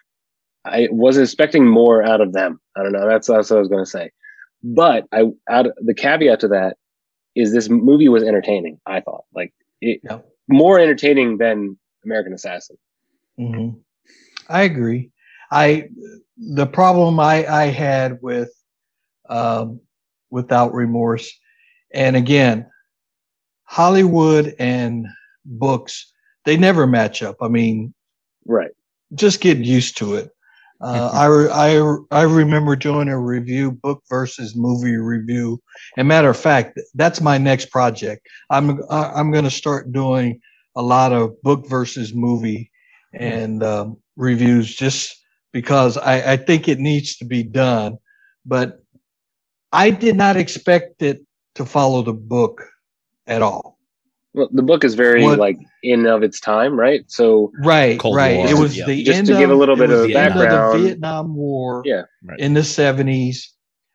[0.65, 2.59] I was expecting more out of them.
[2.77, 3.09] I don't know.
[3.09, 4.11] That's, that's what I was going to say.
[4.65, 6.77] But I, out the caveat to that
[7.37, 8.81] is this movie was entertaining.
[8.87, 10.27] I thought like it, Yep.
[10.49, 12.77] more entertaining than American Assassin.
[13.37, 13.69] hmm
[14.49, 15.11] I agree.
[15.51, 15.89] I
[16.37, 18.51] the problem I I had with
[19.29, 19.81] um,
[20.31, 21.31] without remorse,
[21.93, 22.69] and again,
[23.65, 25.07] Hollywood and
[25.45, 26.13] books
[26.45, 27.37] they never match up.
[27.43, 27.93] I mean,
[28.45, 28.71] Right.
[29.15, 30.31] just get used to it.
[30.81, 35.61] Uh, I, re- I, I remember doing a review, book versus movie review.
[35.97, 38.27] And matter of fact, that's my next project.
[38.51, 40.41] I'm I'm going to start doing
[40.77, 42.71] a lot of book versus movie
[43.15, 45.17] and um, reviews, just
[45.53, 47.97] because I, I think it needs to be done.
[48.45, 48.81] But
[49.73, 51.23] I did not expect it
[51.55, 52.63] to follow the book
[53.27, 53.76] at all.
[54.37, 57.03] Well, the book is very What- like in of its time, right?
[57.09, 58.37] So Right, Cold right.
[58.37, 58.49] War.
[58.49, 58.85] It was Yeah.
[58.87, 60.79] the Just end to give a of- little it bit of the end background.
[60.83, 61.83] the Vietnam War.
[61.87, 62.03] Yeah.
[62.23, 62.39] Right.
[62.39, 63.53] in the 70s.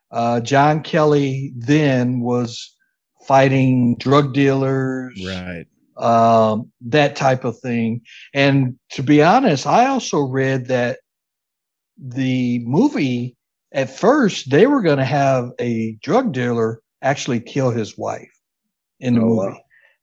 [0.10, 2.75] Uh, John Kelly then was
[3.27, 5.65] fighting drug dealers, Right.
[6.04, 8.01] um, that type of thing.
[8.34, 10.99] And to be honest, I also read that
[12.04, 13.38] the movie,
[13.71, 18.32] at first, they were going to have a drug dealer actually kill his wife
[18.99, 19.38] in the Oh, movie.
[19.54, 19.58] wow.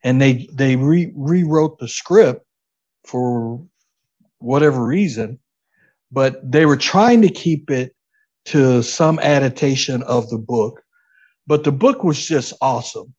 [0.08, 2.42] And they, they re- rewrote the script
[3.04, 3.60] for
[4.38, 5.38] whatever reason,
[6.10, 7.94] but they were trying to keep it
[8.46, 10.80] to some adaptation of the book.
[11.46, 13.12] But the book was just awesome.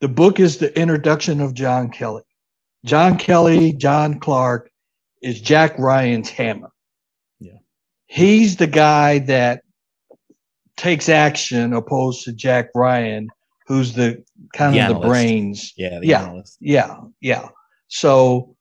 [0.00, 2.22] The book is the introduction of John Kelly.
[2.86, 4.70] John Kelly, John Clark
[5.20, 6.70] is Jack Ryan's hammer.
[7.38, 7.58] Yeah.
[8.06, 9.60] He's the guy that
[10.78, 13.28] takes action opposed to Jack Ryan,
[13.66, 14.22] who's the
[14.52, 15.72] kind The of the brains.
[15.76, 16.00] Yeah.
[16.00, 16.22] The Yeah.
[16.24, 16.56] analyst.
[16.60, 17.48] Yeah, yeah.
[17.88, 18.56] So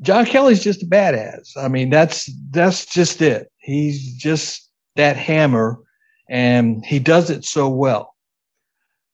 [0.00, 1.56] John Kelly's just a badass.
[1.56, 3.50] I mean, that's that's just it.
[3.58, 5.78] He's just that hammer,
[6.30, 8.14] and he does it so well.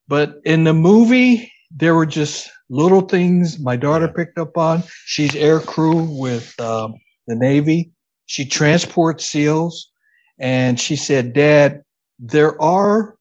[0.09, 4.83] But in the movie, there were just little things my daughter picked up on.
[5.07, 6.95] She's air crew with um,
[7.27, 7.93] the Navy.
[8.27, 9.91] She transports SEALs,
[10.39, 11.83] and she said, "Dad,
[12.19, 13.14] there are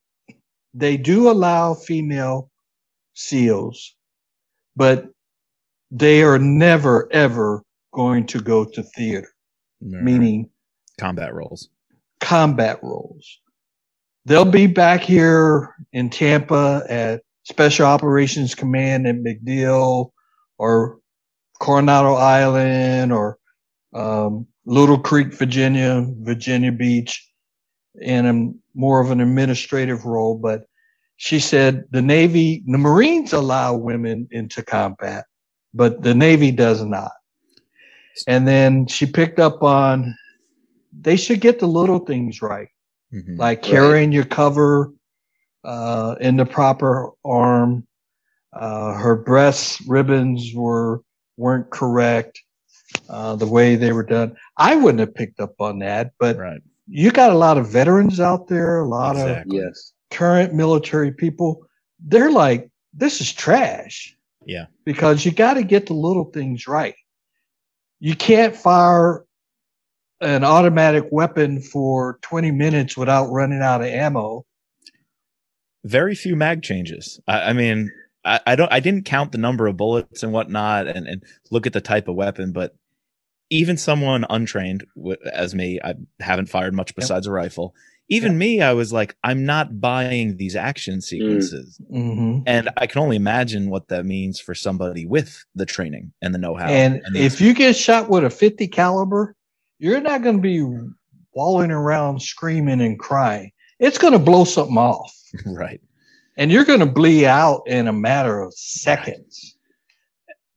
[0.74, 2.50] they do allow female
[3.14, 3.96] SEALs,
[4.76, 5.08] but
[5.92, 9.30] they are never ever going to go to theater,
[9.82, 10.02] Right.
[10.04, 10.50] meaning
[11.00, 11.70] combat roles.
[12.20, 13.40] combat roles.
[14.26, 20.12] They'll be back here in Tampa at Special Operations Command at MacDill
[20.58, 21.00] or
[21.60, 23.38] Coronado Island or
[23.94, 27.30] um, Little Creek, Virginia, Virginia Beach,
[28.00, 30.36] in a more of an administrative role.
[30.36, 30.66] But
[31.18, 35.26] she said the Navy, the Marines allow women into combat,
[35.74, 37.12] but the Navy does not.
[38.28, 40.16] And then she picked up on
[41.02, 42.70] they should get the little things right,
[43.14, 43.40] Mhm.
[43.40, 44.92] like carrying your cover
[45.64, 47.88] uh, in the proper arm.
[48.54, 51.02] Uh, her breast ribbons were
[51.38, 52.40] weren't correct
[53.10, 54.36] uh, the way they were done.
[54.58, 56.62] I wouldn't have picked up on that, but right.
[56.88, 59.58] You got a lot of veterans out there, a lot of Exactly.
[59.60, 59.93] Yes.
[60.12, 61.65] current military people.
[62.00, 64.15] They're like, this is trash.
[64.46, 64.65] Yeah.
[64.86, 66.96] Because you got to get the little things right.
[68.00, 69.26] You can't fire
[70.19, 74.46] an automatic weapon for 20 minutes without running out of ammo.
[75.86, 77.19] Very few mag changes.
[77.28, 77.91] I, I mean,
[78.26, 78.72] I, I don't.
[78.72, 82.08] I didn't count the number of bullets and whatnot, and and look at the type
[82.08, 82.54] of weapon.
[82.54, 82.74] But
[83.54, 84.84] even someone untrained
[85.32, 87.76] as me, I haven't fired much besides a rifle.
[88.10, 91.80] Even me, I was like, I'm not buying these action sequences.
[91.89, 96.34] hmm And I can only imagine what that means for somebody with the training and
[96.34, 96.68] the know-how.
[96.68, 99.36] And the if you get shot with a 50 caliber,
[99.78, 100.92] you're not going to be
[101.34, 103.52] walling around screaming and crying.
[103.80, 105.13] It's going to blow something off.
[105.46, 105.82] right,
[106.38, 109.53] and you're going to bleed out in a matter of seconds.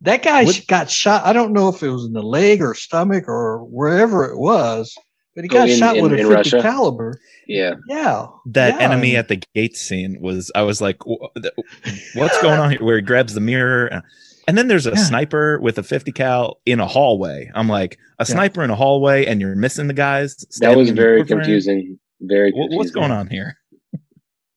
[0.03, 1.25] That guy What- got shot.
[1.25, 4.95] I don't know if it was in the leg or stomach or wherever it was,
[5.35, 6.61] but he Oh, got in- shot in- with a 50 Russia?
[6.63, 7.21] caliber.
[7.49, 7.75] Yeah.
[7.89, 8.27] Yeah.
[8.47, 10.51] that Yeah, enemy at the gate scene was.
[10.55, 12.83] I was like, what's going on here?
[12.85, 13.93] Where he grabs the mirror.
[13.93, 14.01] Uh,
[14.49, 14.97] and then there's a Yeah.
[14.97, 17.51] sniper with a 50 cal in a hallway.
[17.55, 20.37] I'm like, a sniper in a hallway, and you're missing the guys.
[20.61, 21.99] That was very confusing.
[22.21, 22.51] Very.
[22.53, 23.57] What, what's going on here?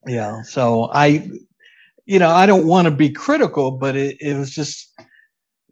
[0.07, 0.41] Yeah.
[0.43, 1.29] So I,
[2.05, 4.89] you know, I don't want to be critical, but it, it was just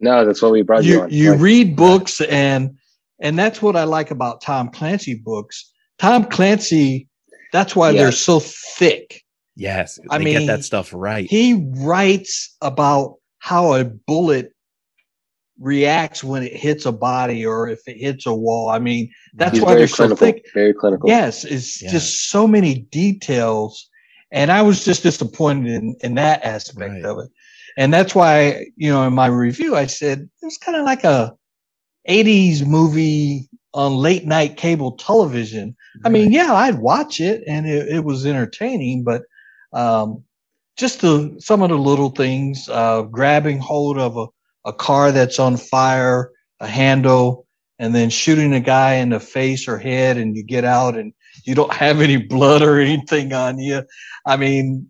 [0.00, 1.10] No, that's what we brought you, you on.
[1.10, 2.76] you Like, read books and
[3.20, 5.72] and that's what I like about Tom Clancy books.
[5.98, 7.08] Tom Clancy,
[7.52, 9.22] that's why they're so thick.
[9.56, 11.28] Yes, I they get mean, that stuff right.
[11.28, 14.52] He writes about how a bullet
[15.58, 18.68] reacts when it hits a body or if it hits a wall.
[18.68, 20.46] I mean, that's he's why they're so thick.
[20.54, 21.08] Very clinical.
[21.08, 21.90] Yes, it's Yeah.
[21.90, 23.88] just so many details.
[24.30, 27.04] And I was just disappointed in, in that aspect Right.
[27.04, 27.30] of it.
[27.78, 31.04] And that's why, you know, in my review, I said it was kind of like
[31.04, 31.32] a
[32.08, 35.76] 80s movie on late night cable television.
[36.04, 39.22] I mean, yeah, I'd watch it and it, it was entertaining, but
[39.72, 40.24] um,
[40.76, 44.26] just the, some of the little things, uh, grabbing hold of a,
[44.68, 47.46] a car that's on fire, a handle,
[47.78, 51.12] and then shooting a guy in the face or head, and you get out and
[51.44, 53.84] you don't have any blood or anything on you.
[54.26, 54.88] I mean,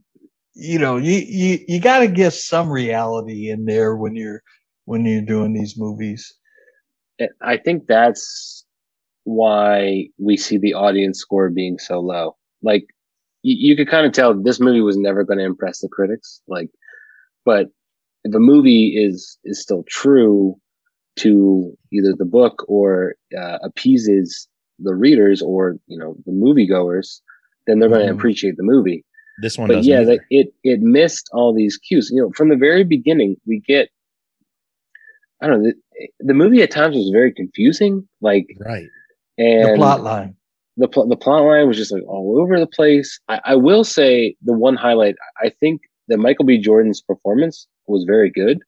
[0.58, 4.42] you know, you you, you got to get some reality in there when you're
[4.86, 6.34] when you're doing these movies.
[7.40, 8.64] I think that's
[9.22, 12.36] why we see the audience score being so low.
[12.62, 12.86] Like
[13.42, 16.40] you, you could kind of tell this movie was never going to impress the critics.
[16.48, 16.70] Like,
[17.44, 17.66] but
[18.24, 20.56] if a movie is is still true
[21.20, 24.48] to either the book or uh, appeases
[24.80, 27.20] the readers or you know the moviegoers,
[27.68, 29.04] then they're going to appreciate the movie.
[29.40, 29.90] This one but doesn't.
[29.90, 32.10] yeah, the, it it missed all these cues.
[32.12, 33.88] You know, from the very beginning, we get.
[35.40, 35.70] I don't know.
[35.70, 38.08] The, the movie at times was very confusing.
[38.20, 38.86] Like, right.
[39.36, 40.34] and the plot line.
[40.76, 43.20] the pl- the plot line was just like all over the place.
[43.28, 45.14] I, I will say the one highlight.
[45.40, 46.58] I think that Michael B.
[46.58, 48.58] Jordan's performance was very good,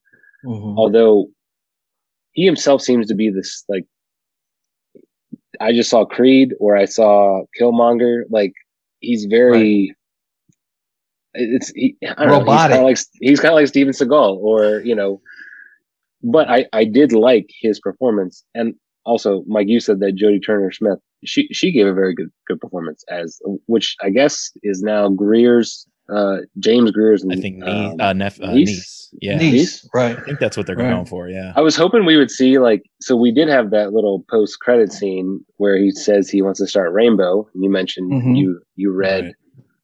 [0.46, 0.76] Mhm.
[0.78, 1.26] although
[2.32, 3.84] he himself seems to be this like.
[5.60, 8.22] I just saw Creed or I saw Killmonger.
[8.30, 8.52] Like
[9.00, 9.94] he's very.
[11.34, 12.24] It's he, I don't know.
[12.34, 12.70] He's Robotic.
[12.70, 15.20] kind of like he's kind of like Steven Seagal, or you know.
[16.22, 18.74] But I I did like his performance, and
[19.06, 22.60] also Mike, you said that Jodie Turner Smith she she gave a very good good
[22.60, 28.00] performance as which I guess is now Greer's uh James Greer's I think niece, um,
[28.00, 28.68] uh, nep- uh, niece?
[28.68, 28.96] niece.
[29.22, 30.16] Yeah, Niece, right?
[30.16, 30.90] I think that's what they're Right.
[30.92, 31.28] going for.
[31.28, 31.52] Yeah.
[31.56, 34.92] I was hoping we would see like so we did have that little post credit
[34.92, 37.48] scene where he says he wants to start Rainbow.
[37.54, 38.36] You mentioned Mhm.
[38.38, 39.34] you you read Right.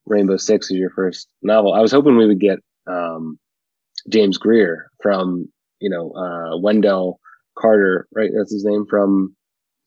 [0.07, 1.73] Rainbow Six as your first novel.
[1.75, 3.39] I was hoping we would get um
[4.09, 5.49] James Greer from
[5.81, 7.21] you know uh Wendell
[7.59, 8.31] Carter, right?
[8.37, 9.35] That's his name from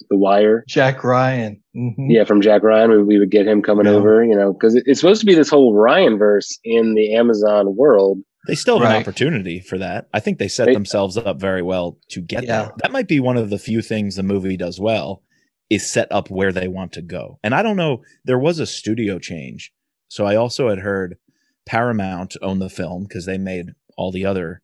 [0.09, 0.63] The Wire.
[0.67, 1.61] Jack Ryan.
[1.75, 1.93] Mhm.
[2.09, 3.93] Yeah, from Jack Ryan, we, we would get him coming Yeah.
[3.93, 7.75] over, you know, because it's supposed to be this whole Ryan verse in the Amazon
[7.75, 8.19] world.
[8.47, 10.07] They still have an opportunity for that.
[10.13, 12.63] I think they set They- themselves up very well to get Yeah.
[12.63, 12.71] there.
[12.81, 15.21] That might be one of the few things the movie does well
[15.69, 17.37] is set up where they want to go.
[17.43, 19.71] And I don't know, there was a studio change.
[20.09, 21.17] So I also had heard
[21.65, 24.61] Paramount owned the film because they made all the other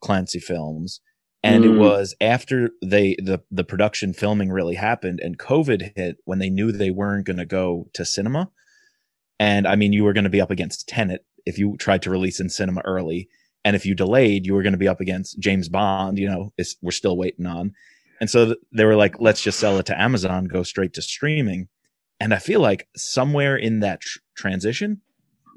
[0.00, 1.00] Clancy films.
[1.42, 1.78] And it Mm.
[1.78, 6.72] was after they the the production filming really happened and COVID hit when they knew
[6.72, 8.50] they weren't going to go to cinema.
[9.38, 12.10] And I mean, you were going to be up against Tenet if you tried to
[12.10, 13.28] release in cinema early.
[13.64, 16.52] And if you delayed, you were going to be up against James Bond, you know,
[16.58, 17.72] is we're still waiting on.
[18.20, 21.68] And so they were like, let's just sell it to Amazon, go straight to streaming.
[22.20, 25.00] And I feel like somewhere in that tr- transition,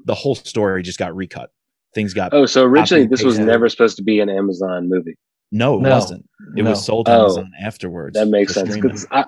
[0.04, 1.50] the whole story just got recut.
[1.94, 3.46] Things got, Oh, so originally this was paste.
[3.46, 5.16] never supposed to be an Amazon movie.
[5.50, 5.90] no, it No.
[5.90, 6.24] wasn't.
[6.56, 6.70] It No.
[6.70, 8.14] was sold to Oh, Amazon afterwards.
[8.14, 8.68] That makes sense.
[8.70, 8.90] streaming.
[8.90, 9.24] 'Cause I,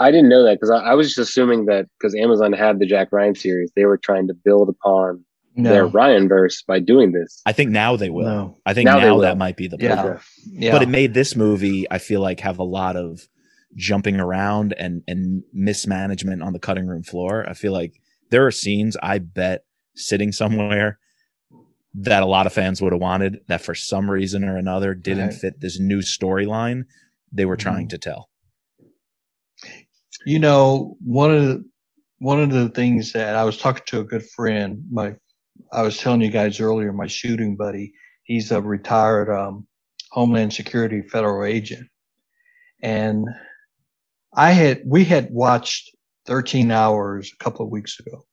[0.00, 2.86] I didn't know that because I, I was just assuming that because Amazon had the
[2.86, 5.24] Jack Ryan series, they were trying to build upon
[5.56, 7.42] their No, Ryan verse by doing this.
[7.46, 8.24] I think now they will.
[8.24, 9.90] no, I think Now now, that might be the plan.
[9.96, 10.72] yeah, yeah.
[10.72, 13.28] but it made this movie i feel like have a lot of
[13.76, 18.50] jumping around and and mismanagement on the cutting room floor i feel like there are
[18.50, 20.98] scenes i bet sitting somewhere
[21.94, 25.28] that a lot of fans would have wanted that for some reason or another didn't
[25.28, 25.34] Right.
[25.34, 26.84] fit this new storyline
[27.32, 27.90] they were trying Mhm.
[27.90, 28.28] to tell
[30.26, 31.64] you know one of the
[32.18, 35.14] one of the things that I was talking to a good friend, my
[35.72, 37.94] I was telling you guys earlier, my shooting buddy,
[38.24, 39.66] he's a retired um,
[40.10, 41.88] Homeland Security federal agent,
[42.82, 43.24] and
[44.34, 45.94] I had we had watched
[46.26, 48.24] 13 Hours a couple of weeks ago.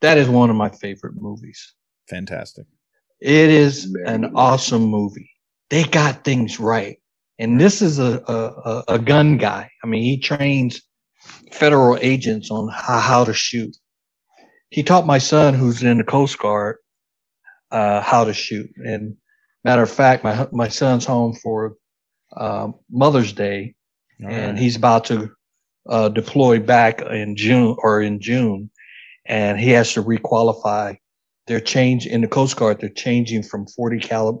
[0.00, 1.74] That is one of my favorite movies.
[2.08, 2.66] fantastic
[3.20, 5.30] It is an awesome movie.
[5.70, 6.98] They got things right.
[7.38, 9.70] And this is a, a, a- a gun guy.
[9.82, 10.80] I mean, he trains
[11.52, 13.76] federal agents on how, how to shoot.
[14.70, 16.76] He taught my son, who's in the Coast Guard,
[17.70, 18.70] uh, how to shoot.
[18.76, 19.16] And
[19.64, 21.76] matter of fact, my my son's home for
[22.36, 23.75] um, Mother's Day,
[24.22, 24.58] All and right.
[24.58, 25.30] he's about to
[25.88, 28.70] uh, deploy back in June or in June,
[29.26, 30.96] and he has to requalify.
[31.46, 32.80] They're change in the Coast Guard.
[32.80, 34.40] They're changing from 40 caliber,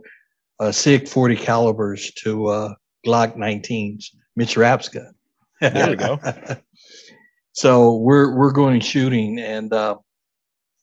[0.58, 2.74] uh, SIG 40 calibers to uh,
[3.06, 4.06] Glock 19s.
[4.34, 5.12] Mitch Rapp's gun.
[5.60, 6.18] There we go.
[7.52, 9.96] so we're we're going shooting, and uh,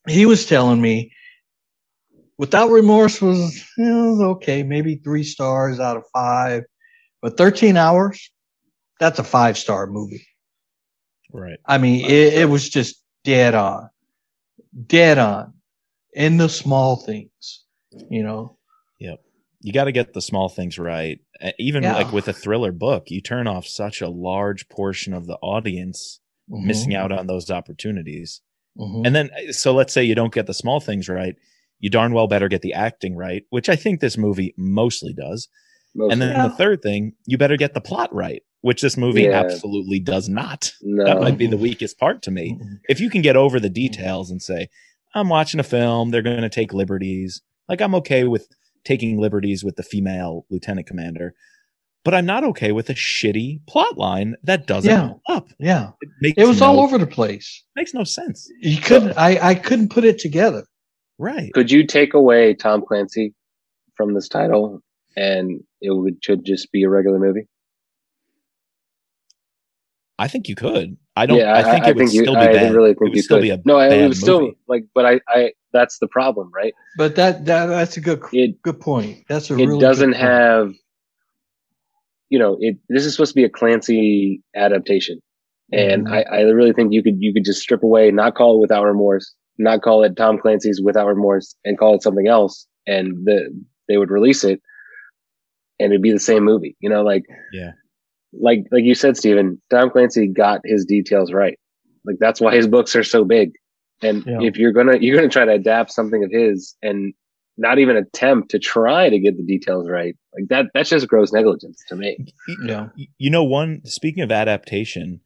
[0.07, 1.11] he was telling me
[2.37, 6.63] without remorse was, you know, was okay, maybe three stars out of five,
[7.21, 8.31] but 13 hours,
[9.03, 10.25] that's a five star movie.
[11.31, 11.57] Right.
[11.65, 13.89] I mean, it, it was just dead on,
[14.85, 15.53] dead on
[16.13, 17.65] in the small things,
[18.09, 18.57] you know.
[18.99, 19.19] Yep.
[19.61, 21.19] You got to get the small things right.
[21.59, 21.95] Even Yeah.
[21.95, 26.19] like with a thriller book, you turn off such a large portion of the audience
[26.51, 28.41] Mhm, missing out on those opportunities.
[28.77, 29.05] mhm.
[29.05, 31.35] And then, uh, so let's say you don't get the small things right.
[31.79, 35.47] You darn well better get the acting right, which I think this movie mostly does.
[35.95, 36.13] Mostly.
[36.13, 36.47] And then Yeah.
[36.47, 39.39] the third thing, you better get the plot right, which this movie Yeah.
[39.39, 40.71] absolutely does not.
[40.81, 41.03] no.
[41.05, 42.59] That might be the weakest part to me.
[42.89, 44.69] If you can get over the details and say,
[45.15, 47.41] I'm watching a film, they're going to take liberties.
[47.69, 48.47] Like, I'm okay with
[48.83, 51.33] taking liberties with the female lieutenant commander,
[52.03, 55.13] but I'm not okay with a shitty plot line that doesn't Yeah.
[55.29, 55.49] up.
[55.59, 57.63] Yeah, It makes it was no, all over the place.
[57.77, 58.49] Makes no sense.
[58.59, 59.13] You couldn't.
[59.17, 60.65] I I couldn't put it together.
[61.19, 61.53] Right.
[61.53, 63.33] Could you take away Tom Clancy
[63.95, 64.81] from this title
[65.15, 67.47] and it would should just be a regular movie?
[70.19, 70.97] I think you could.
[71.15, 71.37] I don't.
[71.39, 72.73] yeah, I think it would you, still be I bad.
[72.73, 73.43] really it think would you still could.
[73.43, 74.57] be a no, it bad was still movie.
[74.67, 76.73] like, but I, I, that's the problem, right?
[76.97, 79.25] But that that that's a good It, good point.
[79.27, 80.29] That's a it really doesn't good point.
[80.31, 80.73] have,
[82.29, 82.77] you know, it.
[82.89, 85.19] This is supposed to be a Clancy adaptation,
[85.71, 86.11] and Mhm.
[86.11, 88.85] I, I really think you could, you could just strip away, not call it without
[88.85, 93.49] remorse, not call it Tom Clancy's without remorse, and call it something else, and the
[93.87, 94.61] they would release it,
[95.79, 96.75] and it'd be the same movie.
[96.79, 97.71] You know, like Yeah.
[98.33, 101.57] like like you said, Steven, Tom Clancy got his details right.
[102.05, 103.51] Like that's why his books are so big.
[104.01, 104.39] And Yeah.
[104.41, 107.13] if you're gonna you're gonna try to adapt something of his and
[107.57, 111.31] not even attempt to try to get the details right, like that that's just gross
[111.31, 112.17] negligence to me.
[112.65, 112.89] Yeah.
[113.17, 115.21] You know, one speaking of adaptation,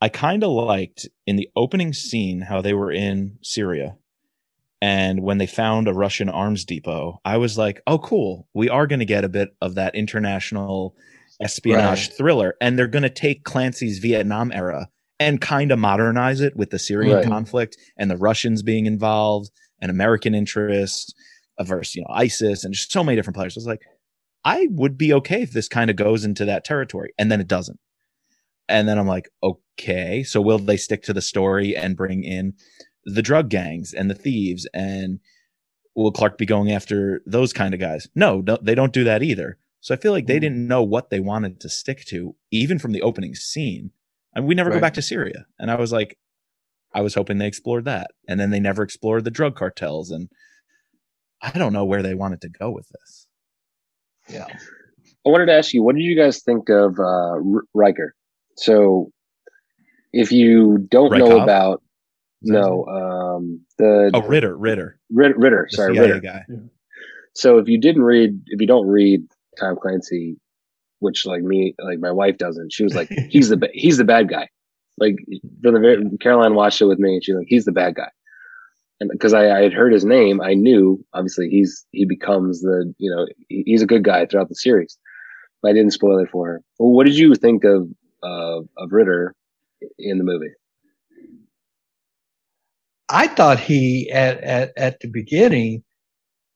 [0.00, 3.96] I kind of liked in the opening scene how they were in Syria.
[4.80, 8.46] And when they found a Russian arms depot, I was like, oh, cool.
[8.54, 10.94] We are going to get a bit of that international
[11.40, 12.16] espionage Right.
[12.16, 12.54] thriller.
[12.60, 16.78] And they're going to take Clancy's Vietnam era and kind of modernize it with the
[16.78, 17.26] Syrian Right.
[17.26, 19.50] conflict and the Russians being involved
[19.80, 21.14] and American interest
[21.60, 23.56] versus, you know, ISIS and just so many different players.
[23.56, 23.82] I was like,
[24.44, 27.12] I would be okay if this kind of goes into that territory.
[27.18, 27.80] And then it doesn't.
[28.68, 32.54] And then I'm like, okay, so will they stick to the story and bring in
[33.14, 35.20] the drug gangs and the thieves and
[35.94, 38.08] will Clark be going after those kind of guys?
[38.14, 39.58] No, no they don't do that either.
[39.80, 40.40] So I feel like they Mm.
[40.40, 43.90] didn't know what they wanted to stick to, even from the opening scene.
[44.34, 45.46] And we never go back to Syria.
[45.58, 46.18] And I was like,
[46.94, 48.10] I was hoping they explored that.
[48.28, 50.10] And then they never explored the drug cartels.
[50.10, 50.28] And
[51.42, 53.26] I don't know where they wanted to go with this.
[54.28, 54.46] Yeah.
[55.26, 57.38] I wanted to ask you, what did you guys think of uh,
[57.74, 58.14] Riker?
[58.56, 59.10] So,
[60.12, 61.87] if you don't know about Is that his
[62.42, 64.98] no um, the Oh, Ritter, Ritter.
[65.10, 66.20] Rid- Ritter, sorry, CIA Ritter.
[66.20, 66.42] guy.
[67.34, 69.22] So if you didn't read, if you don't read
[69.58, 70.36] Tom Clancy,
[71.00, 74.28] which like me, like my wife doesn't, she was like, he's the he's the bad
[74.28, 74.48] guy.
[74.98, 75.16] Like
[75.62, 78.10] from the very Caroline watched it with me, and she's like, he's the bad guy.
[79.00, 82.92] And because I, I had heard his name, I knew obviously he's he becomes the
[82.98, 84.98] you know he's a good guy throughout the series.
[85.62, 86.62] But I didn't spoil it for her.
[86.78, 87.88] Well, what did you think of
[88.24, 89.34] uh, of Ritter
[89.98, 90.50] in the movie?
[93.08, 95.84] I thought he at, at at the beginning,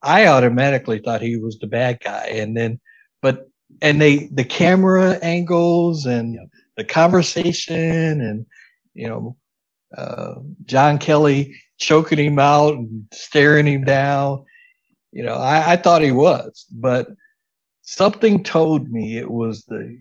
[0.02, 2.80] I automatically thought he was the bad guy, and then,
[3.22, 3.48] but
[3.80, 6.38] and they the camera angles and
[6.76, 8.46] the conversation and
[8.94, 9.36] you know,
[9.96, 10.34] uh,
[10.64, 14.44] John Kelly choking him out and staring him down.
[15.12, 17.08] You know, I, I thought he was, but
[17.82, 20.00] something told me it was the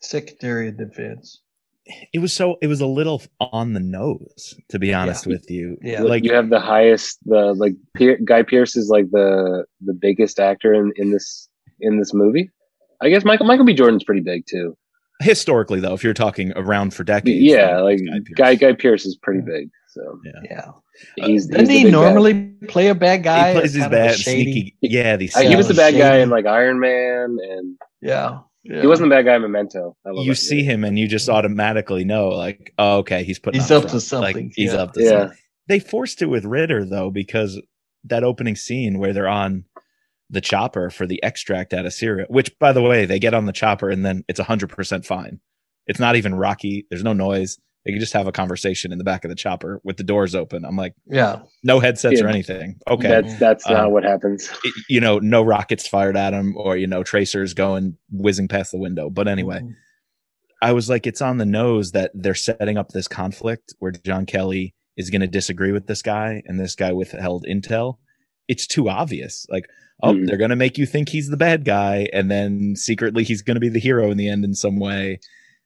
[0.00, 1.40] Secretary of Defense.
[2.12, 5.76] It was so, it was a little on the nose, to be honest with you.
[5.82, 6.02] Yeah.
[6.02, 10.38] Like, you have the highest the like Pier- Guy Pearce is like the the biggest
[10.40, 11.48] actor in in this
[11.80, 12.50] in this movie.
[13.02, 13.74] I guess Michael Michael B.
[13.74, 14.76] Jordan's pretty big too.
[15.22, 17.40] historically, though, if you're talking around for decades.
[17.42, 18.34] yeah, like Guy Pearce.
[18.36, 19.68] Guy Guy Pearce is pretty big.
[19.88, 20.40] So Yeah.
[21.16, 21.26] Yeah.
[21.26, 22.00] he's, Doesn't he's he big guy.
[22.00, 22.34] normally
[22.68, 23.52] play a bad guy?
[23.54, 24.76] he plays his Kind of a bad, shady- sneaky.
[24.82, 25.34] Yeah, these.
[25.36, 28.40] Uh, he was the Yeah, bad guy in like Iron Man, and Yeah.
[28.62, 28.80] Yeah.
[28.80, 29.96] he wasn't a bad guy in Memento.
[30.06, 33.60] You that see him and you just automatically know, like, oh, okay, he's putting.
[33.60, 34.22] He's up to front.
[34.22, 34.78] Like, something, he's yeah.
[34.78, 35.10] up to Yeah.
[35.10, 35.38] something.
[35.68, 37.60] They forced it with Ritter though because
[38.04, 39.64] that opening scene where they're on
[40.28, 43.46] the chopper for the extract out of Syria, which by the way they get on
[43.46, 45.40] the chopper and then it's hundred percent fine.
[45.86, 46.86] It's not even rocky.
[46.88, 47.58] There's no noise.
[47.84, 50.34] They can just have a conversation in the back of the chopper with the doors
[50.34, 50.64] open.
[50.66, 51.40] I'm like, Yeah.
[51.64, 52.78] no headsets or anything.
[52.86, 53.08] Okay.
[53.08, 54.50] That's that's Um, not what happens.
[54.64, 58.72] It- you know, no rockets fired at them or, you know, tracers going whizzing past
[58.72, 59.08] the window.
[59.08, 59.62] But anyway,
[60.62, 64.26] I was like, it's on the nose that they're setting up this conflict where John
[64.26, 67.96] Kelly is going to disagree with this guy and this guy withheld intel.
[68.46, 69.46] It's too obvious.
[69.48, 69.64] Like,
[70.02, 70.26] oh, Mhm.
[70.26, 72.08] they're going to make you think he's the bad guy.
[72.12, 75.20] And then secretly he's going to be the hero in the end in some way.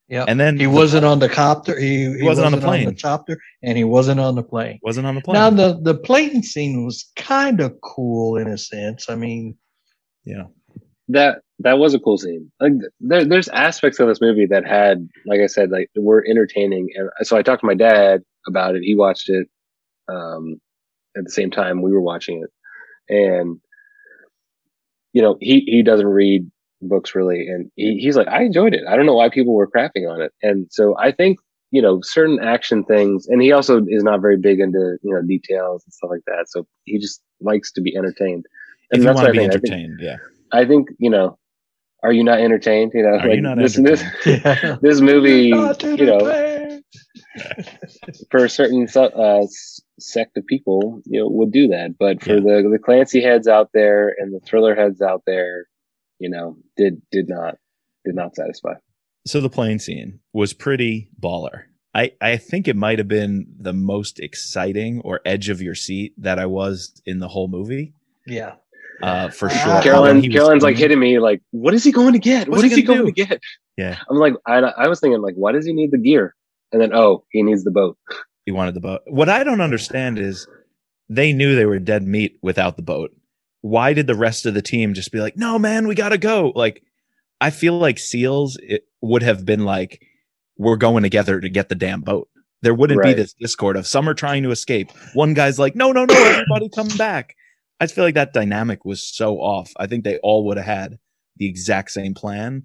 [0.08, 0.24] Yeah.
[0.28, 1.78] And then He the- wasn't on the copter.
[1.78, 2.86] He, he, wasn't on the On plane.
[2.86, 4.78] the chopper, and he wasn't on the plane.
[4.82, 5.34] wasn't on the plane.
[5.34, 9.08] Now the the plane scene was kind of cool in a sense.
[9.08, 9.56] I mean,
[10.24, 10.44] yeah.
[11.08, 12.50] That that was a cool scene.
[12.60, 16.88] Like there, there's aspects of this movie that had, like I said, like were entertaining.
[16.96, 18.82] And so I talked to my dad about it.
[18.82, 19.48] He watched it
[20.08, 20.60] um,
[21.16, 22.50] at the same time we were watching it,
[23.14, 23.58] and
[25.14, 26.50] you know he he doesn't read
[26.82, 28.82] books really, and he, he's like, I enjoyed it.
[28.88, 31.38] I don't know why people were crapping on it, and so I think
[31.70, 35.22] you know certain action things, and he also is not very big into you know
[35.26, 36.46] details and stuff like that.
[36.48, 38.44] So he just likes to be entertained.
[38.90, 39.64] If you that's want to be I think.
[39.64, 40.16] I think- yeah.
[40.52, 41.38] I think you know.
[42.02, 42.92] Are you not entertained?
[42.94, 44.76] You know, Are you not this, this yeah.
[44.82, 46.80] this movie, you know,
[48.30, 49.46] for a certain uh,
[49.98, 51.94] sect of people, you know, would do that.
[51.98, 52.40] But for Yeah.
[52.62, 55.66] the the Clancy heads out there and the thriller heads out there,
[56.24, 57.54] you know, did did not
[58.04, 58.74] did not satisfy.
[59.26, 61.64] So the plane scene was pretty baller.
[61.94, 66.12] I, I think it might have been the most exciting or edge of your seat
[66.18, 67.92] that I was in the whole movie.
[68.26, 68.54] yeah.
[69.02, 69.82] Uh, for Uh, sure.
[69.82, 72.48] Carolyn, Carolyn's like hitting me, like, what is he going to get?
[72.48, 73.40] What's what he he gonna going to get?
[73.76, 73.98] Yeah.
[74.10, 76.34] I'm like, I, I was thinking, like, why does he need the gear?
[76.72, 77.96] And then, oh, he needs the boat.
[78.46, 79.02] he wanted the boat.
[79.06, 80.46] What I don't understand is
[81.08, 83.10] they knew they were dead meat without the boat.
[83.64, 86.18] Why did the rest of the team just be like, no, man, we got to
[86.18, 86.52] go?
[86.54, 86.82] Like,
[87.40, 90.02] I feel like SEALs it would have been like,
[90.58, 92.28] we're going together to get the damn boat.
[92.60, 94.90] There wouldn't be this discord of some are trying to escape.
[95.14, 97.36] One guy's like, no, no, no, everybody come back.
[97.80, 99.72] I just feel like that dynamic was so off.
[99.78, 100.98] I think they all would have had
[101.38, 102.64] the exact same plan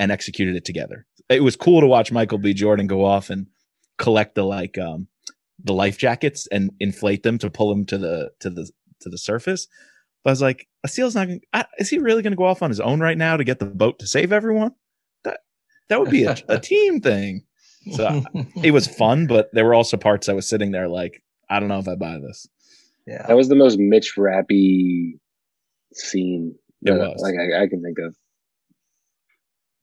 [0.00, 1.06] and executed it together.
[1.28, 2.52] It was cool to watch Michael B.
[2.52, 3.46] Jordan go off and
[3.96, 5.06] collect the like um
[5.62, 8.68] the life jackets and inflate them to pull them to the to the
[9.02, 9.68] to the surface.
[10.24, 11.26] But I was like, a seal's not.
[11.28, 13.44] Gonna, I, is he really going to go off on his own right now to
[13.44, 14.72] get the boat to save everyone?
[15.24, 15.40] That
[15.88, 17.44] that would be a, a team thing.
[17.92, 18.22] So
[18.62, 21.68] it was fun, but there were also parts I was sitting there like, I don't
[21.68, 22.46] know if I buy this.
[23.06, 23.26] yeah.
[23.26, 25.14] That was the most Mitch Rappy
[25.92, 27.20] scene It was.
[27.20, 28.14] like I, I can think of.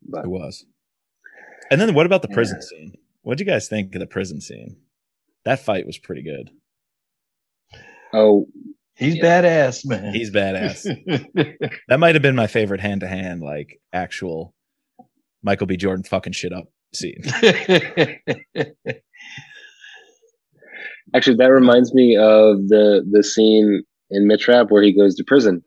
[0.07, 0.65] But It was.
[1.69, 2.67] And then what about the prison Yeah.
[2.67, 2.93] scene?
[3.23, 4.77] What would you guys think of the prison scene?
[5.43, 6.49] That fight was pretty good.
[8.13, 8.47] oh,
[8.99, 9.41] He's Yeah.
[9.41, 10.13] badass, man.
[10.13, 10.83] He's badass.
[11.87, 14.53] that might have been my favorite hand to hand, like actual
[15.41, 15.77] Michael B.
[15.77, 17.21] Jordan fucking shit up scene.
[21.15, 25.23] actually, that reminds me of the the scene in Mitch Rapp where he goes to
[25.25, 25.63] prison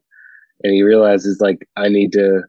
[0.62, 2.42] and he realizes like I need to,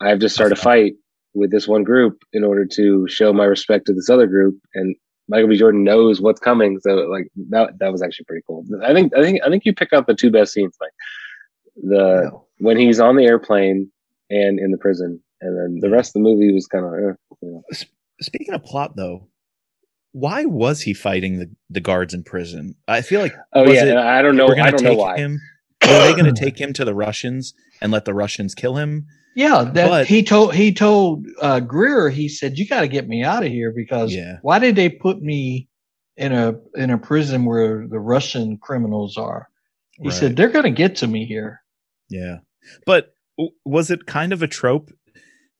[0.00, 0.92] I have to start a fight
[1.34, 4.94] with this one group in order to show my respect to this other group and.
[5.28, 5.56] Michael B.
[5.56, 8.64] Jordan knows what's coming, so like that that was actually pretty cool.
[8.84, 10.90] I think I think I think you pick out the two best scenes, like
[11.76, 12.46] the No.
[12.58, 13.90] when he's on the airplane
[14.30, 17.12] and in the prison, and then the rest of the movie was kind of, eh,
[17.42, 17.62] you know.
[18.20, 19.28] Speaking of plot, though,
[20.12, 22.74] why was he fighting the, the guards in prison?
[22.88, 24.48] I feel like Oh yeah, it- I don't know.
[24.48, 25.16] I don't know why.
[25.16, 25.40] him.
[25.86, 29.06] Were they going to take him to the Russians and let the Russians kill him?
[29.34, 32.10] Yeah, that But- he told he told uh, Greer.
[32.10, 34.38] He said, "You got to get me out of here because Yeah.
[34.42, 35.68] why did they put me
[36.16, 39.48] in a in a prison where the Russian criminals are?"
[39.92, 40.12] He Right.
[40.14, 41.60] said, "They're going to get to me here."
[42.10, 42.38] Yeah.
[42.86, 44.90] But w- was it kind of a trope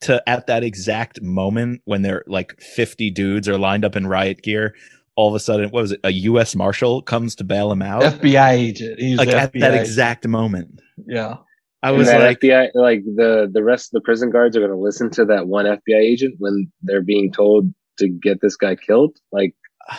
[0.03, 4.43] to at that exact moment when they're like 50 dudes are lined up in riot
[4.43, 4.75] gear,
[5.17, 6.01] all of a sudden, what was it?
[6.05, 6.55] A U.S.
[6.57, 8.03] Marshal comes to bail him out?
[8.03, 8.99] FBI agent.
[8.99, 9.87] He's like the at FBI that agent.
[9.87, 10.81] exact moment.
[11.07, 11.37] Yeah.
[11.83, 14.71] I was that like, FBI, like the the rest of the prison guards are going
[14.71, 18.77] to listen to that one FBI agent when they're being told to get this guy
[18.77, 19.17] killed.
[19.33, 19.55] Like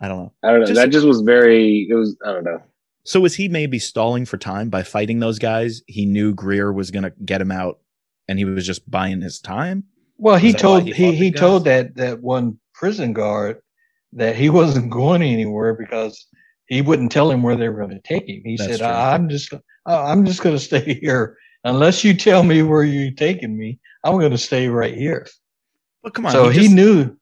[0.00, 0.32] I don't know.
[0.42, 0.66] I don't know.
[0.66, 1.86] Just- that just was very.
[1.88, 2.16] It was.
[2.26, 2.62] I don't know.
[3.06, 5.82] So was he maybe stalling for time by fighting those guys?
[5.86, 7.78] He knew Greer was going to get him out
[8.28, 9.84] and he was just buying his time.
[10.16, 13.60] Well, he Was that why told he he he told that that one prison guard
[14.14, 16.26] that he wasn't going anywhere because
[16.66, 18.42] he wouldn't tell him where they were going to take him.
[18.44, 18.86] He That's said, true.
[18.86, 23.12] "I'm just uh, I'm just going to stay here unless you tell me where you're
[23.12, 23.78] taking me.
[24.04, 25.26] I'm going to stay right here."
[26.02, 26.32] But come on.
[26.32, 27.16] so he, just, knew.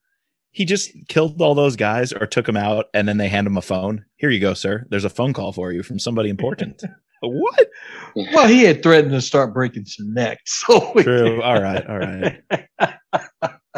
[0.51, 3.57] he just killed all those guys or took them out and then they hand him
[3.57, 4.05] a phone.
[4.17, 4.87] Here you go, sir.
[4.91, 6.83] There's a phone call for you from somebody important.
[7.21, 7.69] what?
[8.17, 10.65] Well, he had threatened to start breaking some necks.
[10.67, 11.41] So True.
[11.43, 11.87] All right.
[11.87, 12.43] All right.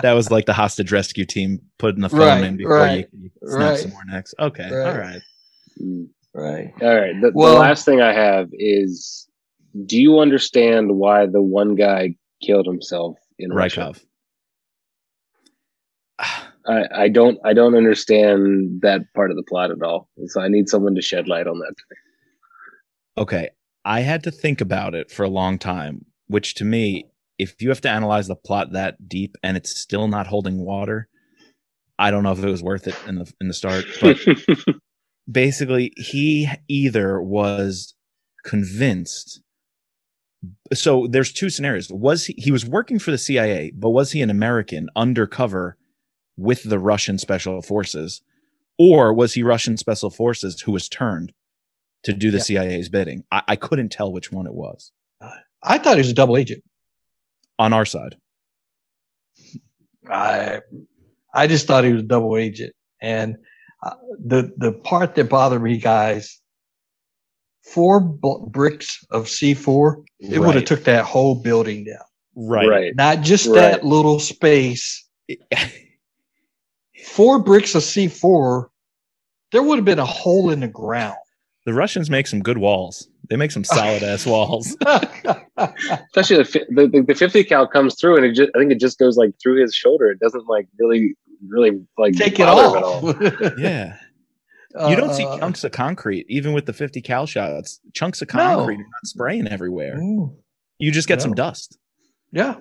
[0.02, 3.30] that was like the hostage rescue team putting the phone Right, in before right, you,
[3.42, 3.78] you snap right.
[3.78, 4.34] some more necks.
[4.38, 5.20] Okay, all right.
[6.34, 6.72] Right.
[6.82, 7.14] All right.
[7.20, 9.28] The, Well- the last thing I have is
[9.86, 13.92] do you understand why the one guy killed himself in Russia?
[13.92, 14.04] Rykov.
[16.66, 20.08] I, I don't I don't understand that part of the plot at all.
[20.26, 21.74] So I need someone to shed light on that.
[23.18, 23.50] Okay,
[23.84, 27.68] I had to think about it for a long time, which to me, if you
[27.68, 31.08] have to analyze the plot that deep and it's still not holding water,
[31.98, 33.84] I don't know if it was worth it in the in the start.
[34.00, 34.18] But
[35.30, 37.94] basically, he either was
[38.44, 39.40] convinced.
[40.72, 41.90] So there's two scenarios.
[41.90, 45.76] Was he he was working for the CIA, but was he an American undercover
[46.36, 48.20] with the Russian special forces,
[48.78, 51.32] or was he Russian special forces who was turned
[52.02, 52.40] to do the.
[52.40, 53.24] CIA's bidding?
[53.32, 54.92] I, I couldn't tell which one it was
[55.64, 56.62] I thought he was a double agent.
[57.58, 58.16] on our side.
[60.10, 60.60] I
[61.32, 63.36] I just thought he was a double agent, and
[63.84, 66.40] uh, the the part that bothered me, guys,
[67.62, 72.04] four bl- bricks of C four, it would have took that whole building down,
[72.36, 72.68] Right.
[72.68, 72.96] right.
[72.96, 73.54] not just Right.
[73.56, 75.06] that little space.
[77.06, 78.70] Four bricks of C four,
[79.52, 81.16] there would have been a hole in the ground.
[81.66, 83.08] the Russians make some good walls.
[83.30, 84.76] They make some solid ass walls.
[85.58, 88.80] Especially the, the, the the fifty cal comes through and it just I think it
[88.80, 90.06] just goes like through his shoulder.
[90.10, 91.14] It doesn't like really
[91.48, 93.08] really like Take it bother him all.
[93.10, 93.52] off.
[93.58, 93.96] Yeah.
[94.88, 97.80] You don't see Uh, chunks of concrete, even with the 50 cal shots.
[97.92, 98.40] Chunks of No.
[98.56, 99.96] concrete are not spraying everywhere.
[99.96, 100.34] mm,
[100.78, 101.78] You just get some dust.
[102.32, 102.56] Yeah.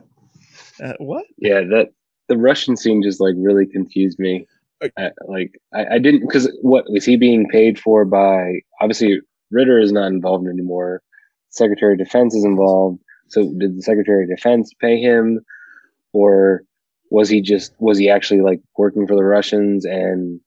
[0.81, 1.25] Uh, what?
[1.37, 1.89] Yeah, that
[2.29, 4.45] the Russian scene just like really confused me.
[4.83, 8.59] Uh, I, like I, I didn't because what was he being paid for by?
[8.81, 9.19] Obviously,
[9.49, 11.01] Ritter is not involved anymore.
[11.49, 12.99] Secretary of Defense is involved.
[13.29, 15.39] So did the Secretary of Defense pay him,
[16.11, 16.63] or
[17.13, 20.41] was he just was he actually like working for the Russians and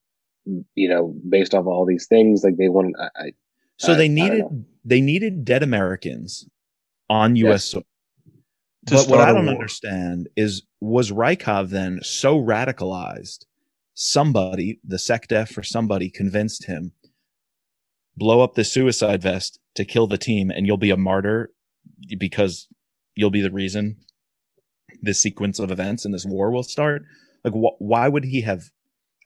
[0.75, 2.95] you know based off all these things like they wanted?
[3.01, 3.33] I, I,
[3.79, 4.65] So I- they I needed know.
[4.85, 6.49] they needed dead Americans
[7.09, 7.53] on U.S.
[7.53, 7.65] Yes.
[7.67, 7.83] soil.
[8.89, 9.55] But what I don't war.
[9.55, 13.45] understand is was Rykov then so radicalized?
[13.99, 16.93] Somebody, the SecDef or somebody, convinced him
[18.17, 21.51] blow up the suicide vest to kill the team, and you'll be a martyr
[22.19, 22.69] because
[23.15, 23.97] you'll be the reason
[25.03, 27.03] this sequence of events and this war will start.
[27.45, 28.71] Like, wh- why would he have?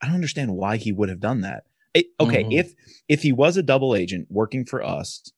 [0.02, 1.64] I don't understand why he would have done that.
[1.94, 2.52] It- okay, Mhm.
[2.58, 2.74] if
[3.08, 5.32] if he was a double agent working for us,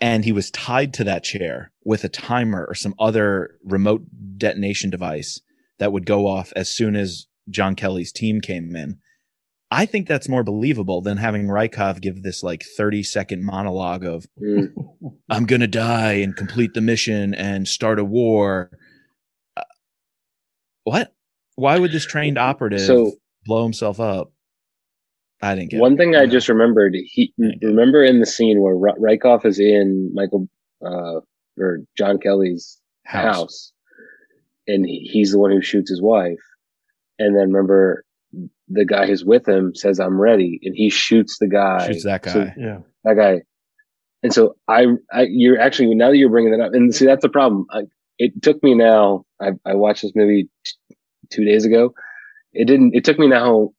[0.00, 4.02] and he was tied to that chair with a timer or some other remote
[4.38, 5.40] detonation device
[5.78, 8.98] that would go off as soon as John Kelly's team came in.
[9.70, 14.26] I think that's more believable than having Rykov give this like 30 second monologue of,
[14.40, 14.72] Mm.
[15.28, 18.70] I'm going to die and complete the mission and start a war.
[20.86, 21.12] What?
[21.56, 23.12] Why would this trained operative So-
[23.44, 24.32] blow himself up?
[25.42, 25.96] I didn't get One it.
[25.96, 30.48] thing I just remembered, he remember in the scene where Ry- Rykov is in Michael
[30.84, 31.20] uh,
[31.58, 33.72] or John Kelly's house.
[34.68, 36.38] and he- he's the one who shoots his wife.
[37.18, 38.04] And then remember,
[38.68, 41.86] the guy who's with him says, "I'm ready," and he shoots the guy.
[41.86, 42.54] Shoots that So guy.
[42.58, 42.78] Yeah.
[43.04, 43.42] that guy.
[44.22, 47.22] And so I, I, you're actually now that you're bringing that up, and see that's
[47.22, 47.66] the problem.
[47.70, 47.82] I,
[48.18, 49.24] it took me now.
[49.40, 50.96] I, I watched this movie t-
[51.30, 51.92] two days ago.
[52.52, 52.94] It didn't.
[52.94, 53.70] It took me now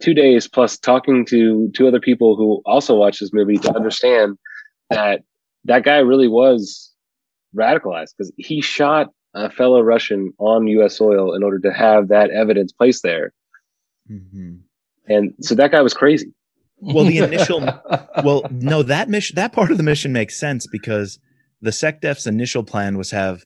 [0.00, 4.36] two days plus talking to two other people who also watched this movie to understand
[4.90, 5.22] that
[5.64, 6.92] that guy really was
[7.56, 10.96] radicalized because he shot a fellow Russian on U.S.
[10.96, 13.32] soil in order to have that evidence placed there,
[14.10, 14.60] Mhm.
[15.08, 16.32] and so that guy was crazy.
[16.78, 17.60] Well, the initial-
[18.24, 21.18] well, no, that mission, that part of the mission makes sense because
[21.60, 23.44] the SecDef's initial plan was have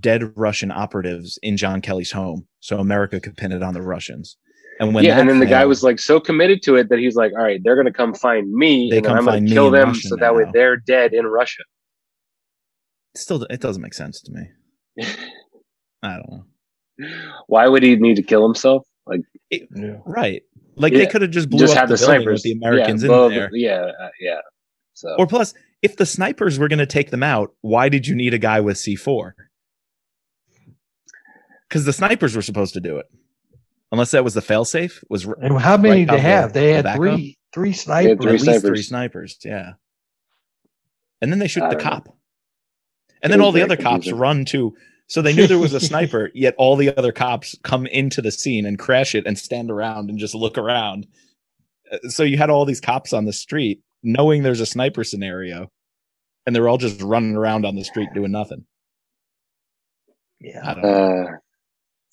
[0.00, 4.36] dead Russian operatives in John Kelly's home, so America could pin it on the Russians.
[4.78, 7.14] And when yeah, and then the guy was like so committed to it that he's
[7.14, 9.70] like, "All right, they're gonna come find me, They and come I'm gonna me kill
[9.70, 11.62] them, Russia so that way they're dead in Russia."
[13.16, 15.06] still, it doesn't make sense to me.
[16.02, 17.08] I don't know.
[17.46, 18.86] Why would he need to kill himself?
[19.06, 19.96] Like, yeah.
[20.06, 20.42] Right?
[20.76, 22.42] Like Yeah, they could have just blew just up have the, the building snipers, with
[22.42, 23.50] the Americans yeah, in blow- there.
[23.52, 24.40] Yeah, uh, yeah.
[24.94, 28.14] So Or plus, if the snipers were going to take them out, why did you
[28.14, 29.32] need a guy with C4?
[31.70, 33.06] Because the snipers were supposed to do it,
[33.92, 35.02] unless that was the failsafe.
[35.08, 36.52] Was And how many Right did they have?
[36.52, 36.98] the- They had backup?
[37.00, 38.18] three, three had snipers.
[38.20, 39.36] three at least three snipers.
[39.36, 39.38] snipers?
[39.44, 39.72] Yeah,
[41.22, 41.90] and then they shoot the don't know.
[41.90, 42.08] cop,
[43.22, 44.76] and It then all the very other cops run to.
[45.06, 48.30] So they knew there was a sniper, yet all the other cops come into the
[48.32, 51.06] scene and crash it and stand around and just look around.
[51.92, 55.70] Uh, So you had all these cops on the street knowing there's a sniper scenario,
[56.46, 58.66] and they're all just running around on the street doing nothing.
[60.42, 60.74] I Yeah.
[60.74, 60.88] don't know.
[61.24, 61.32] uh,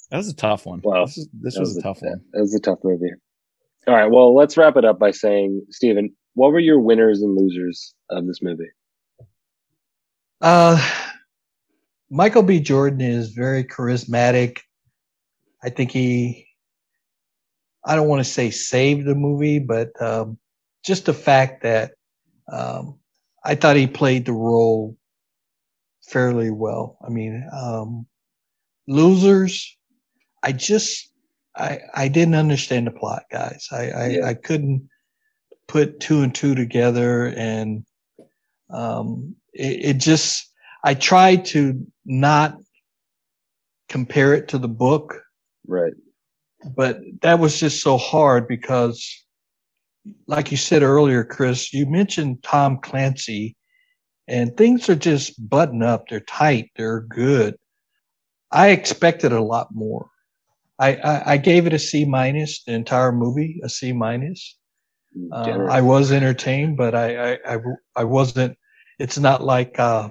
[0.10, 0.82] That was a tough one.
[0.84, 2.22] Well, this, is, this That was, a tough one.
[2.34, 3.12] That was a tough movie.
[3.88, 4.10] All right.
[4.10, 8.26] Well, let's wrap it up by saying, Steven, what were your winners and losers of
[8.28, 8.70] this movie?
[10.42, 10.78] Uh,
[12.10, 12.60] Michael B.
[12.60, 14.60] Jordan is very charismatic.
[15.64, 16.48] I think he,
[17.86, 20.38] I don't want to say saved the movie, but um,
[20.86, 21.92] just the fact that
[22.52, 23.00] um,
[23.44, 24.98] I thought he played the role
[26.04, 26.98] fairly well.
[27.06, 28.06] I mean, um,
[28.88, 29.77] losers,
[30.44, 31.12] I just,
[31.56, 33.68] I, I didn't understand the plot, guys.
[33.72, 34.26] I, I, Yeah.
[34.28, 34.90] I couldn't
[35.68, 37.84] put two and two together and
[38.70, 40.52] um, it, it just
[40.84, 42.58] i tried to not
[43.90, 45.22] compare it to the book
[45.68, 45.94] Right.
[46.76, 49.06] but that was just so hard because
[50.28, 53.56] like you said earlier chris you mentioned tom clancy
[54.28, 57.56] and things are just buttoned up they're tight they're good
[58.52, 60.10] i expected a lot more
[60.80, 64.58] i i, I gave it a c minus the entire movie a c minus
[65.32, 67.58] uh, I was entertained, but I, I, I,
[67.96, 68.58] I wasn't,
[69.00, 70.10] it's not like, uh,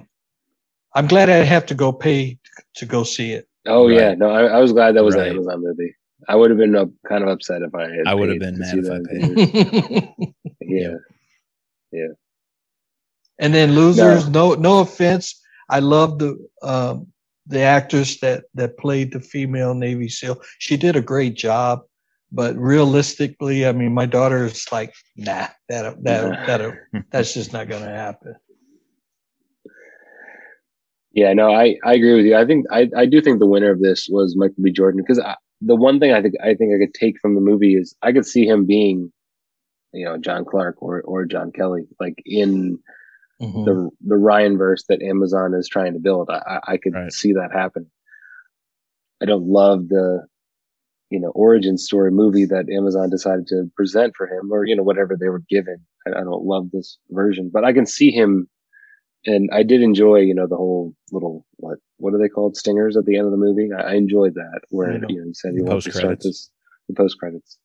[0.93, 2.39] I'm glad I have to go pay
[2.75, 3.47] to go see it.
[3.67, 4.13] oh, yeah.
[4.15, 5.27] No, I, I was glad that was Right.
[5.27, 5.95] an Amazon movie.
[6.27, 8.07] I would have been uh, kind of upset if I had.
[8.07, 10.33] I would have been mad if I paid.
[10.61, 10.95] Yeah.
[11.91, 12.13] Yeah.
[13.39, 14.55] And then losers, no.
[14.55, 15.39] no, offense.
[15.69, 17.07] I love the, um,
[17.47, 20.41] the actress that, that played the female Navy SEAL.
[20.59, 21.81] She did a great job,
[22.31, 26.75] but realistically, I mean, my daughter is like, nah, that, that, that,
[27.11, 28.35] that's just not going to happen.
[31.13, 32.35] Yeah, no, I, I agree with you.
[32.35, 34.71] I think I, I do think the winner of this was Michael B.
[34.71, 35.19] Jordan because
[35.61, 38.11] the one thing I think I think I could take from the movie is I
[38.11, 39.11] could see him being,
[39.93, 42.77] you know, John Clark or or John Kelly, like in
[43.41, 43.65] Mhm.
[43.65, 46.29] the the Ryan verse that Amazon is trying to build.
[46.29, 47.11] I I could Right.
[47.11, 47.89] see that happen.
[49.21, 50.27] I don't love the,
[51.09, 54.83] you know, origin story movie that Amazon decided to present for him, or you know,
[54.83, 55.77] whatever they were given.
[56.07, 58.47] I, I don't love this version, but I can see him.
[59.25, 62.95] And I did enjoy, you know, the whole little what what are they called stingers
[62.97, 63.69] at the end of the movie.
[63.77, 66.49] I, I enjoyed that where you know he said he wants to start this
[66.87, 67.57] the post credits.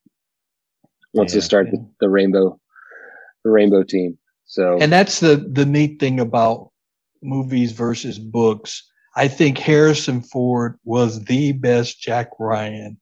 [1.14, 1.40] Wants Yeah.
[1.40, 1.72] to start Yeah.
[1.80, 2.58] the, the rainbow,
[3.44, 4.18] the rainbow team.
[4.52, 6.72] So and that's the the neat thing about
[7.22, 8.86] movies versus books.
[9.16, 13.00] I think Harrison Ford was the best Jack Ryan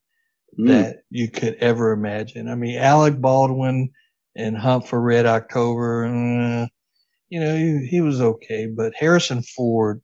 [0.57, 2.49] mm, that you could ever imagine.
[2.49, 3.91] I mean, Alec Baldwin
[4.37, 6.67] and Hunt for Red October, uh,
[7.31, 10.01] you know, he, he was okay, but Harrison Ford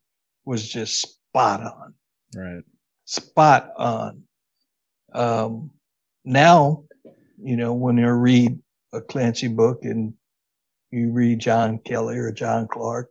[0.46, 1.94] was just spot on,
[2.34, 2.64] Right.
[3.04, 4.24] spot on.
[5.14, 5.70] Um,
[6.24, 6.82] now,
[7.40, 8.58] you know, when you read
[8.92, 10.14] a Clancy book and
[10.90, 13.10] you read John Kelly or John Clark,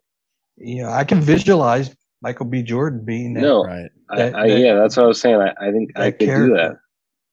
[0.57, 2.63] you know, I can visualize Michael B.
[2.63, 3.41] Jordan being that.
[3.41, 3.89] no, Right.
[4.09, 5.36] I, That- I, that- yeah, that's what I was saying.
[5.41, 6.78] I, I think I that could do that.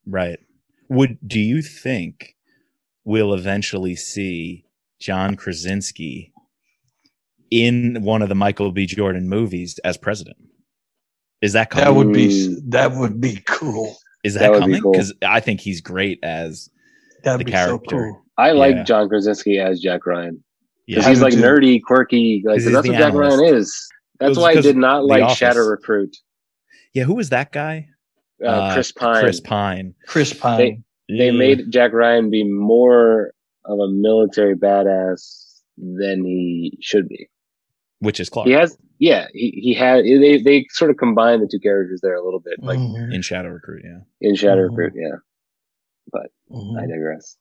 [0.07, 0.38] Right.
[0.88, 2.34] Would do you think
[3.05, 4.64] we'll eventually see
[5.01, 6.32] John Krasinski
[7.51, 8.86] in one of the Michael B.
[8.86, 10.36] Jordan movies as president?
[11.40, 11.84] Is that coming?
[11.86, 12.70] That would be Mm.
[12.70, 13.97] that would be cool.
[14.24, 14.82] Is that that, would be coming?
[14.82, 14.93] cool.
[14.93, 16.68] Because I think he's great as
[17.24, 17.78] That'd The be character.
[17.90, 18.22] so cool.
[18.49, 18.82] I like Yeah.
[18.84, 20.43] John Krasinski as Jack Ryan
[20.86, 21.40] because yeah, he's like too.
[21.40, 22.43] nerdy, quirky.
[22.45, 23.88] Like 'Cause he's that's the what Jack Ryan is.
[24.20, 25.38] That's why I did not like Office.
[25.38, 26.16] Shadow Recruit.
[26.95, 27.05] yeah.
[27.05, 27.88] Who was that guy?
[28.45, 29.20] Uh, Chris Pine.
[29.22, 29.95] Chris Pine.
[30.07, 30.84] Chris Pine.
[31.09, 31.30] They Yeah.
[31.32, 33.32] made Jack Ryan be more
[33.64, 37.28] of a military badass than he should be.
[38.01, 40.05] which is Clark He has, yeah, he he had.
[40.05, 43.22] They they sort of combined the two characters there a little bit, like Mhm, in
[43.22, 43.82] Shadow Recruit.
[43.84, 44.01] Yeah.
[44.20, 44.70] in Shadow Mhm.
[44.70, 44.93] Recruit.
[44.97, 45.16] Yeah,
[46.51, 46.78] mhm.
[46.82, 47.36] I digress.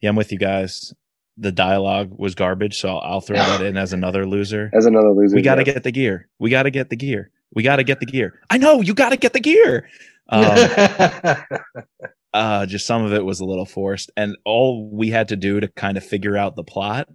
[0.00, 0.92] Yeah, I'm with you guys.
[1.38, 4.70] The dialogue was garbage, so I'll, I'll throw that in as another loser.
[4.74, 5.74] As another loser, We got to yeah.
[5.74, 6.28] get the gear.
[6.38, 7.30] We got to get the gear.
[7.54, 8.40] We got to get the gear.
[8.50, 9.88] I know you got to get the gear.
[10.28, 10.42] Um,
[12.34, 15.60] uh, just some of it was a little forced, and all we had to do
[15.60, 17.08] to kind of figure out the plot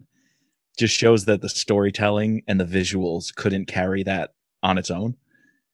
[0.78, 5.16] just shows that the storytelling and the visuals couldn't carry that on its own.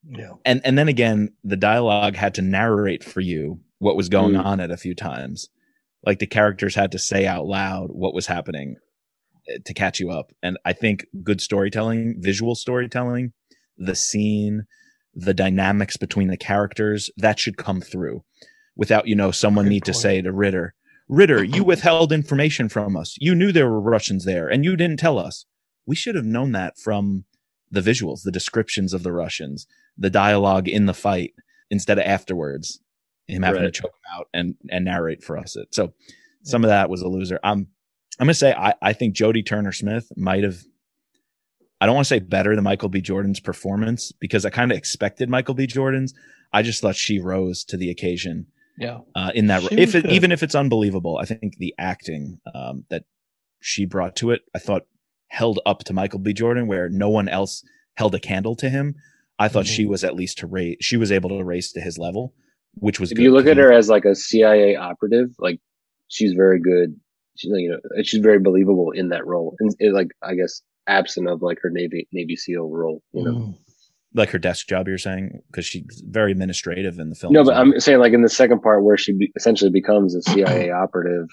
[0.09, 0.31] yeah.
[0.45, 4.43] And and then again, the dialogue had to narrate for you what was going Mm.
[4.45, 5.49] on at a few times.
[6.05, 8.75] Like the characters had to say out loud what was happening
[9.49, 10.31] eh, to catch you up.
[10.41, 13.33] And I think good storytelling, visual storytelling,
[13.77, 14.65] the scene,
[15.13, 18.23] the dynamics between the characters, that should come through
[18.75, 20.75] without, you know, someone Good need to say to Ritter,
[21.09, 23.15] Ritter, you withheld information from us.
[23.19, 25.45] You knew there were Russians there and you didn't tell us.
[25.85, 27.25] We should have known that from
[27.71, 29.67] the visuals, the descriptions of the Russians,
[29.97, 31.33] the dialogue in the fight
[31.69, 32.79] instead of afterwards,
[33.27, 33.73] him having Right.
[33.73, 35.73] to choke him out and, and narrate for us it.
[35.73, 35.93] So
[36.43, 37.39] some of that was a loser.
[37.43, 37.67] I'm,
[38.19, 40.57] I'm going to say, I, I think Jodie Turner Smith might have
[41.79, 43.01] I don't want to say better than Michael B.
[43.01, 45.67] Jordan's performance because I kind of expected Michael B.
[45.67, 46.11] Jordan's.
[46.51, 48.47] I just thought she rose to the occasion
[48.79, 49.01] Yeah.
[49.13, 49.71] uh, in that.
[49.71, 53.03] If it, even if it's unbelievable, I think the acting um, that
[53.59, 54.87] she brought to it, I thought
[55.27, 56.33] held up to Michael B.
[56.33, 57.63] Jordan, where no one else
[57.95, 58.95] held a candle to him.
[59.37, 59.89] I thought she Mhm.
[59.89, 60.77] was at least to raise.
[60.81, 62.33] She was able to raise to his level,
[62.79, 63.11] which was.
[63.11, 65.59] if good you look at her as like a CIA operative, like
[66.07, 66.95] she's very good.
[67.37, 71.27] She, you know, she's very believable in that role, and it, like I guess absent
[71.29, 73.01] of like her Navy Navy SEAL role.
[73.13, 73.57] You know, Mhm.
[74.15, 77.33] like her desk job, you're saying, because she's very administrative in the film.
[77.33, 77.55] no, but.
[77.55, 81.27] I'm saying like in the second part where she be, essentially becomes a CIA operative,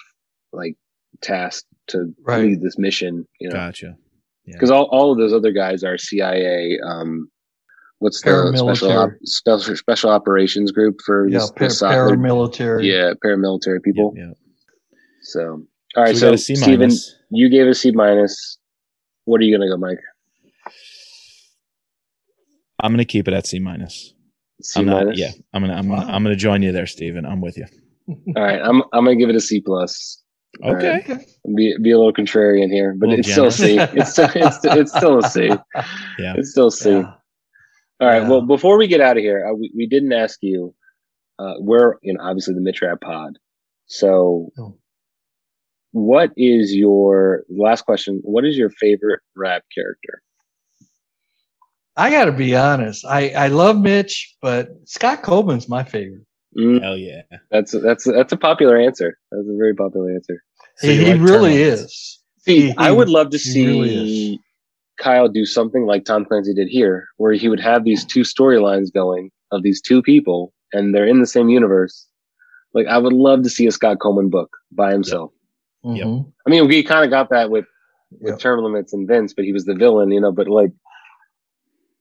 [0.53, 0.75] like
[1.23, 2.43] tasked to Right.
[2.43, 3.27] lead this mission.
[3.41, 3.97] You know, gotcha.
[4.47, 6.79] because all, all of those other guys are CIA.
[6.85, 7.29] Um,
[7.99, 11.39] what's the special op- special special operations group for Yeah.
[11.39, 12.85] this, Pa- this, uh, paramilitary.
[12.85, 14.15] yeah paramilitary people.
[14.17, 14.33] Yeah.
[15.23, 15.65] So
[15.97, 16.91] all right, we so, got a C Steven,
[17.31, 18.59] you gave a C minus.
[19.27, 19.99] What are you gonna go, Mike?
[22.81, 24.13] I'm gonna keep it at C minus.
[24.63, 25.05] C I'm not.
[25.05, 25.19] minus.
[25.19, 25.75] Yeah, I'm gonna.
[25.75, 25.89] I'm.
[25.89, 26.01] Wow.
[26.01, 27.25] Gonna, I'm gonna join you there, Steven.
[27.25, 27.67] I'm with you.
[28.37, 30.21] All right, I'm I'm gonna give it a C plus.
[30.63, 31.05] Okay.
[31.09, 31.25] right.
[31.57, 33.79] Be be a little contrarian here, but Little it's still a C.
[33.79, 35.51] It's still it's, it's still a C.
[36.19, 36.35] Yeah.
[36.37, 36.91] It's still C.
[36.91, 37.13] Yeah.
[38.05, 38.23] All right.
[38.23, 38.29] Yeah.
[38.29, 40.75] Well, before we get out of here, uh, we, we didn't ask you.
[41.39, 43.39] Uh, we're you know obviously the Mitch Rapp Pod.
[43.87, 44.77] So, Oh.
[45.93, 48.21] what is your last question?
[48.23, 50.23] What is your favorite Rapp character?
[51.97, 53.05] I got to be honest.
[53.07, 56.25] I, I love Mitch, but Scott Coleman's my favorite.
[56.59, 57.23] Mm, Hell yeah.
[57.51, 59.19] that's that's that's a popular answer.
[59.33, 60.43] That's a very popular answer.
[60.77, 61.81] So he he like really termites.
[61.83, 62.21] is.
[62.39, 64.39] See, He- I would love to see really is.
[64.99, 68.93] Kyle do something like Tom Clancy did here, where he would have these two storylines
[68.93, 72.07] going of these two people, and they're in the same universe.
[72.73, 75.31] Like, I would love to see a Scott Coleman book by himself.
[75.85, 76.07] Yep.
[76.07, 76.33] Mhm.
[76.47, 77.67] I mean, we kind of got that with
[78.21, 78.39] with Yep.
[78.39, 80.31] term limits and Vince, but he was the villain, you know.
[80.31, 80.71] But like,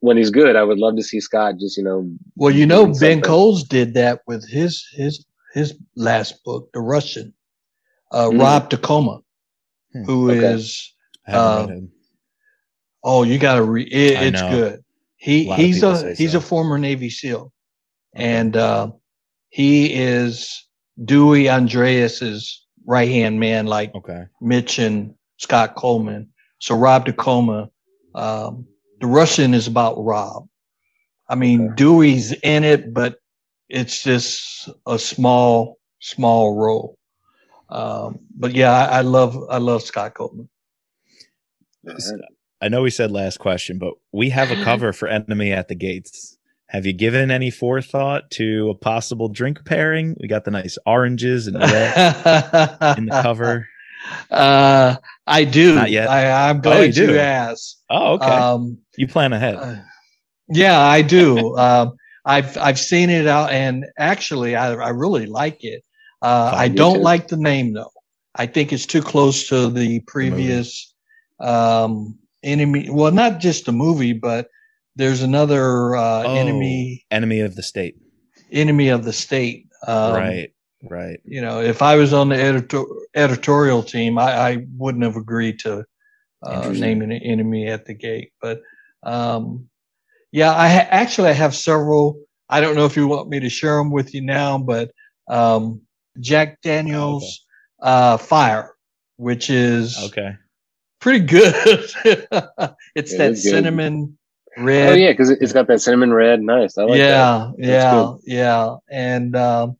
[0.02, 2.86] when he's good, I would love to see Scott just, you know, Well, you know,
[2.86, 3.22] Ben something.
[3.22, 7.34] Coes did that with his his his last book, The Russian.
[8.12, 8.40] Uh, Mm.
[8.40, 9.20] Rob Tacoma,
[9.94, 10.04] Hmm.
[10.04, 10.46] who Okay.
[10.54, 10.94] is
[11.28, 11.84] Uh, read it.
[13.04, 14.22] Oh, you got to read it.
[14.22, 14.84] It's good.
[15.18, 16.38] He A he's a he's so.
[16.40, 17.52] a former Navy SEAL,
[18.14, 18.92] and uh,
[19.50, 20.68] he is
[21.04, 24.26] Dewey Andreas's right hand man, like Okay.
[24.42, 26.30] Mitch and Scott Coleman.
[26.60, 27.70] So Rob Tacoma,
[28.16, 28.66] um,
[29.00, 30.48] the Russian is about Rob.
[31.30, 31.74] I mean, Okay.
[31.76, 33.18] Dewey's in it, but
[33.70, 36.98] it's just a small, small role.
[37.70, 40.50] Um, but yeah, I, I love, I love Scott Coleman.
[42.64, 45.76] I know we said last question, but we have a cover for Enemy at the
[45.76, 46.38] Gates.
[46.68, 50.16] Have you given any forethought to a possible drink pairing?
[50.22, 53.68] We got the nice oranges and red in the cover.
[54.32, 54.96] Uh,
[55.28, 55.76] I do.
[55.76, 56.10] Not yet.
[56.10, 57.12] I, I'm you glad do?
[57.12, 57.84] you asked.
[57.90, 58.28] Oh, okay.
[58.28, 59.56] Um, you plan ahead.
[59.56, 59.76] Uh,
[60.48, 61.58] yeah, I do.
[61.58, 65.84] um, I've I've seen it out, and actually, I I really like it.
[66.22, 67.92] Uh, I don't like the name though.
[68.34, 70.94] I think it's too close to the previous
[71.42, 72.90] um, enemy.
[72.90, 74.48] Well, not just the movie, but
[74.96, 77.96] there's another uh, Oh, enemy Enemy of the state.
[78.52, 79.68] enemy of the state.
[79.88, 80.50] Um, right.
[80.90, 81.20] Right.
[81.26, 82.84] You know, if I was on the editor,
[83.16, 85.86] editorial team, I, I wouldn't have agreed to
[86.44, 88.32] uh, naming an enemy at the gate.
[88.42, 88.62] But
[89.04, 89.70] um,
[90.32, 92.20] yeah, I ha- actually I have several.
[92.50, 94.92] I don't know if you want me to share them with you now, but
[95.30, 95.82] um,
[96.20, 97.46] Jack Daniels
[97.82, 98.76] uh, Fire,
[99.18, 100.36] which is Okay.
[101.04, 101.54] Pretty good.
[102.96, 104.18] it's It that cinnamon
[104.58, 104.94] red.
[104.94, 106.42] Oh yeah, because it, it's got that cinnamon red.
[106.42, 106.78] Nice.
[106.78, 107.54] I like that.
[107.58, 108.76] yeah, yeah, yeah.
[108.90, 109.78] And um,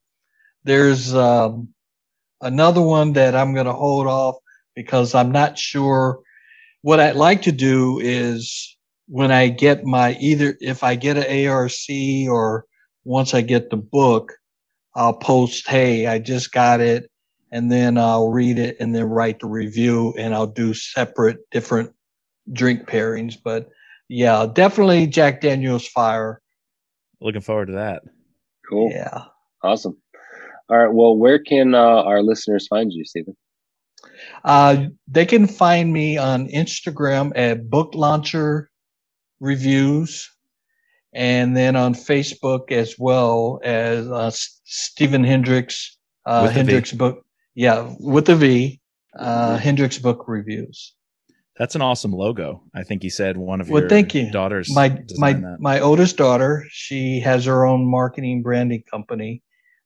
[0.66, 1.70] there's um,
[2.42, 4.36] another one that I'm going to hold off
[4.76, 6.20] because I'm not sure.
[6.82, 11.48] What I'd like to do is when I get my either if I get an
[11.48, 11.72] ARC
[12.30, 12.66] or
[13.06, 14.34] once I get the book,
[14.94, 17.10] I'll post, hey, I just got it,
[17.54, 21.94] and then I'll read it and then write the review and I'll do separate different
[22.52, 23.36] drink pairings.
[23.42, 23.70] But
[24.10, 26.42] yeah, definitely Jack Daniels Fire.
[27.22, 28.02] Looking forward to that.
[28.68, 28.90] Cool.
[28.92, 29.26] Yeah.
[29.64, 29.96] Awesome.
[30.68, 30.92] All right.
[30.92, 33.38] Well, where can uh, our listeners find you, Steven?
[34.44, 38.72] Uh, they can find me on Instagram at Book Launcher
[39.40, 40.30] Reviews,
[41.14, 46.58] and then on Facebook as well as uh, S- Stephen Hendricks uh, With a V.
[46.60, 47.23] Hendricks book.
[47.56, 48.80] Yeah, with the V.
[49.18, 50.96] Uh, Hendricks Book Reviews.
[51.58, 52.64] That's an awesome logo.
[52.74, 54.32] I think you said one of Well, your thank you.
[54.32, 54.74] daughters.
[54.74, 55.58] My my that.
[55.60, 59.44] my oldest daughter, she has her own marketing branding company.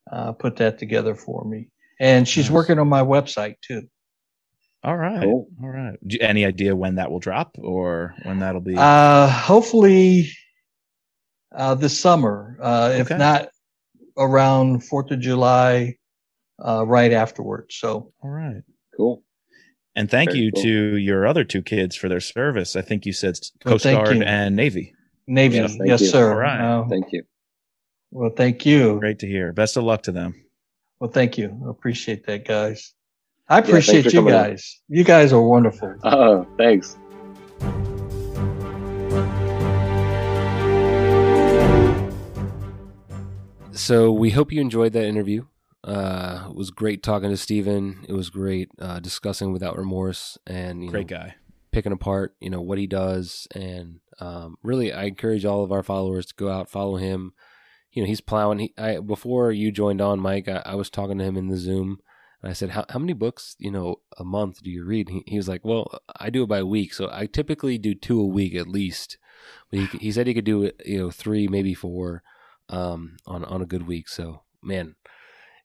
[0.10, 1.68] Uh, put that together for me,
[2.00, 2.54] and she's Nice.
[2.54, 3.82] working on my website too.
[4.86, 5.22] All right.
[5.22, 5.50] Cool.
[5.62, 5.98] All right.
[6.08, 8.76] Do you- Any idea when that will drop or when that'll be?
[8.78, 10.30] Uh, hopefully,
[11.54, 12.58] uh, this summer.
[12.62, 13.18] Uh, if Okay.
[13.18, 13.50] not
[14.18, 15.97] around Fourth of July,
[16.60, 17.76] uh, right afterwards.
[17.76, 18.62] So All right.
[18.96, 19.24] Cool.
[19.96, 20.64] And thank Very you cool.
[20.64, 22.76] to your other two kids for their service.
[22.76, 23.36] I think you said
[23.66, 24.24] Coast thank Guard you.
[24.24, 24.94] and Navy.
[25.28, 26.32] Navy, Yes, yes, sir.
[26.32, 26.60] All right.
[26.62, 27.24] Uh, Thank you.
[28.12, 28.98] well, thank you.
[29.00, 29.52] Great to hear.
[29.54, 30.36] Best of luck to them.
[31.00, 31.60] Well, thank you.
[31.68, 32.94] I appreciate that, guys.
[33.50, 34.44] I appreciate for you coming on.
[34.52, 34.82] guys.
[34.88, 35.96] You guys are wonderful.
[36.04, 36.96] Oh, thanks.
[43.72, 45.46] So we hope you enjoyed that interview.
[45.84, 48.06] Uh, it was great talking to Steven.
[48.08, 51.36] It was great uh, discussing without remorse and you Great know, guy.
[51.72, 55.84] picking apart you know what he does and um, really I encourage all of our
[55.84, 57.34] followers to go out follow him.
[57.92, 58.60] You know he's plowing.
[58.60, 61.58] He, I, before you joined on, Mike, I, I was talking to him in the
[61.58, 62.00] Zoom.
[62.42, 65.10] And I said, how, how many books, you know, a month do you read?
[65.10, 66.94] He, he was like, well, I do it by week.
[66.94, 69.18] So I typically do two a week at least.
[69.72, 72.22] But he, he said he could do it, you know, three, maybe four
[72.70, 74.08] um, on, on a good week.
[74.08, 74.96] So, man,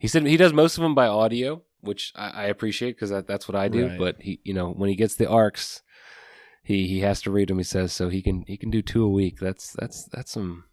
[0.03, 3.29] he said he does most of them by audio, which I, I appreciate because that,
[3.29, 3.87] that's what I do.
[3.87, 3.97] Right.
[4.01, 5.81] But he, you know, when he gets the arcs,
[6.65, 7.59] he, he has to read them.
[7.59, 9.39] He says so he can he can do two a week.
[9.39, 10.65] That's that's that's some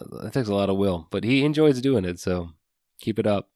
[0.00, 2.20] uh, that takes a lot of will, but he enjoys doing it.
[2.20, 2.50] So
[3.00, 3.50] keep it up.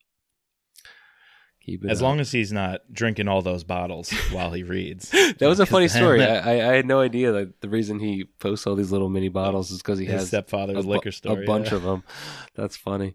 [1.64, 2.03] Keep it As up.
[2.07, 5.11] long as he's not drinking all those bottles while he reads.
[5.11, 6.24] that was a funny story.
[6.24, 9.70] I, I had no idea that the reason he posts all these little mini bottles
[9.70, 11.43] is because he His has stepfather's a, liquor store.
[11.43, 12.03] a bunch of them.
[12.57, 13.14] That's funny.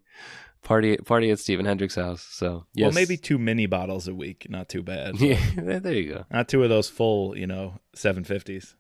[0.66, 2.22] Party party at Steven Hendrick's house.
[2.30, 2.86] So yes.
[2.88, 4.48] Well, maybe two mini bottles a week.
[4.50, 5.16] Not too bad.
[5.22, 5.40] yeah.
[5.56, 6.26] There you go.
[6.32, 8.74] Not two of those full, you know, 750s.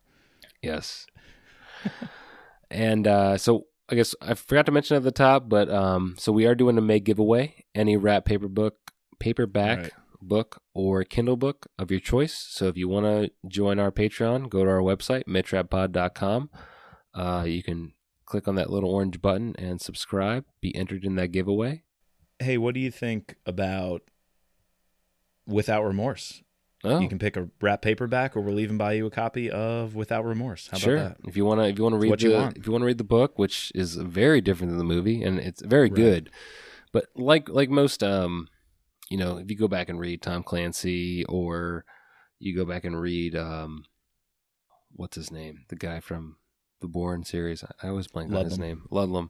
[0.61, 1.05] Yes.
[2.71, 6.31] and uh, so I guess I forgot to mention at the top, but um, so
[6.31, 7.65] we are doing a May giveaway.
[7.75, 8.75] Any Rapp paper book,
[9.19, 9.91] paperback Right.
[10.21, 12.33] book, or Kindle book of your choice.
[12.35, 16.49] So if you want to join our Patreon, go to our website, mitrappod.com.
[17.13, 17.93] Uh, you can
[18.25, 20.45] click on that little orange button and subscribe.
[20.61, 21.83] Be entered in that giveaway.
[22.39, 24.01] Hey, what do you think about
[25.47, 26.41] Without Remorse?
[26.83, 29.95] Oh, You can pick a Rapp paperback, or we'll even buy you a copy of
[29.95, 30.67] Without Remorse.
[30.67, 30.97] How sure.
[30.97, 31.27] about that?
[31.29, 32.57] If you want to, if you want to read what you the, want.
[32.57, 35.39] if you want to read the book, which is very different than the movie, and
[35.39, 35.95] it's very Right.
[35.95, 36.29] good,
[36.91, 38.49] but like like most, um,
[39.09, 41.85] you know, if you go back and read Tom Clancy, or
[42.39, 43.85] you go back and read, um,
[44.91, 46.37] what's his name, the guy from
[46.81, 49.29] the Bourne series, I, always blank on his name, Ludlum.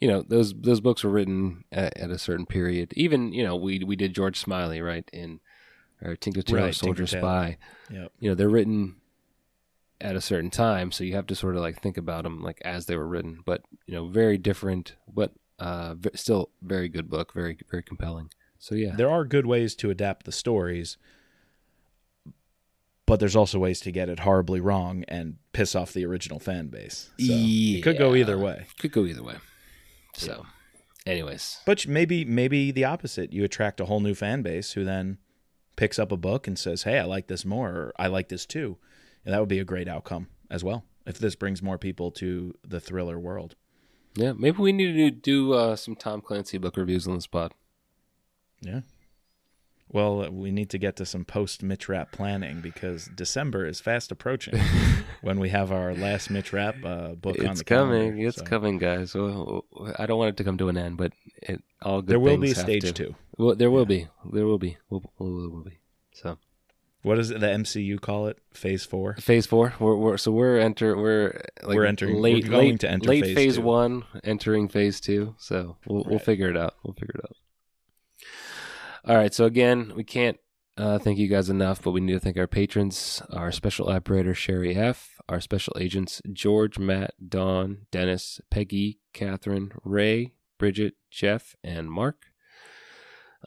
[0.00, 2.92] You know, those those books were written at, at a certain period.
[2.94, 5.40] Even you know, we we did George Smiley right in,
[6.02, 7.58] or Tinker Tailor Right, Soldier Tinker Spy.
[7.90, 8.12] Yep.
[8.20, 8.96] you know they're written
[10.00, 12.60] at a certain time so you have to sort of like think about them like
[12.64, 13.40] as they were written.
[13.44, 18.30] But you know very different but uh v- still very good book very very compelling.
[18.58, 18.94] So yeah.
[18.94, 20.98] There are good ways to adapt the stories,
[23.10, 26.68] but there's also ways to get it horribly wrong and piss off the original fan
[26.68, 27.10] base.
[27.18, 28.66] So it could go either way.
[28.78, 29.36] could go either way
[30.14, 30.46] so
[31.06, 33.32] anyways But maybe maybe the opposite.
[33.32, 35.18] You attract a whole new fan base who then
[35.76, 38.44] picks up a book and says, "Hey, I like this more," or "I like this
[38.46, 38.76] too,"
[39.24, 40.84] and that would be a great outcome as well.
[41.06, 43.56] If this brings more people to the thriller world.
[44.16, 47.52] yeah maybe we need to do uh some tom clancy book reviews on the spot
[48.60, 48.80] Yeah.
[49.92, 53.80] Well, uh, we need to get to some post Mitch Rapp planning because December is
[53.80, 54.56] fast approaching
[55.22, 58.36] when we have our last Mitch Rapp uh, book on the it's coming calendar, it's
[58.38, 58.44] so.
[58.44, 59.64] coming guys well,
[59.98, 61.12] i don't want it to come to an end but
[61.42, 62.92] it all good There will be stage to.
[62.92, 63.14] two.
[63.36, 63.84] well there will Yeah.
[63.96, 65.78] be there will be will, will, will be
[66.14, 66.38] so
[67.02, 68.36] What does the MCU call it?
[68.52, 69.14] Phase four.
[69.16, 69.72] Phase four.
[69.80, 73.08] We're, we're so we're enter we're like We're entering- we're late going late, to enter
[73.08, 75.34] late phase phase, one, entering phase two.
[75.38, 76.74] So we'll we'll figure it out.
[76.84, 77.36] We'll figure it out.
[79.04, 79.32] All right.
[79.32, 80.38] So again, we can't
[80.76, 84.34] uh, thank you guys enough, but we need to thank our patrons, our special operator
[84.34, 91.90] Sherry F, our special agents George, Matt, Don, Dennis, Peggy, Catherine, Ray, Bridget, Jeff, and
[91.90, 92.26] Mark.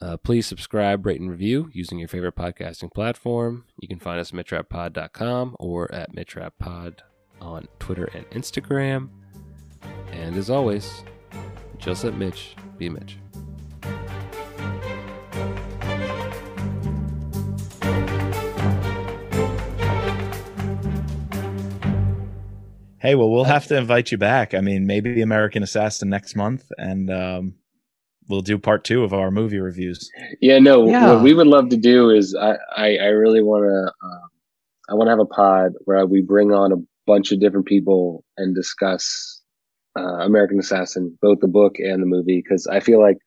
[0.01, 3.65] Uh, please subscribe, rate, and review using your favorite podcasting platform.
[3.79, 6.99] You can find us at mitrappod.com or at mitrappod
[7.39, 9.09] on Twitter and Instagram.
[10.11, 11.03] And as always,
[11.77, 13.17] just let Mitch be Mitch.
[23.03, 24.53] Hey, well, we'll have to invite you back.
[24.53, 27.55] I mean, maybe American Assassin next month, and um,
[28.29, 30.09] we'll do part two of our movie reviews.
[30.39, 30.87] Yeah, no.
[30.87, 31.15] Yeah.
[31.15, 34.29] What we would love to do is I I, I really want to um,
[34.89, 38.23] I want to have a pod where we bring on a bunch of different people
[38.37, 39.41] and discuss
[39.99, 43.17] uh, American Assassin, both the book and the movie, because I feel like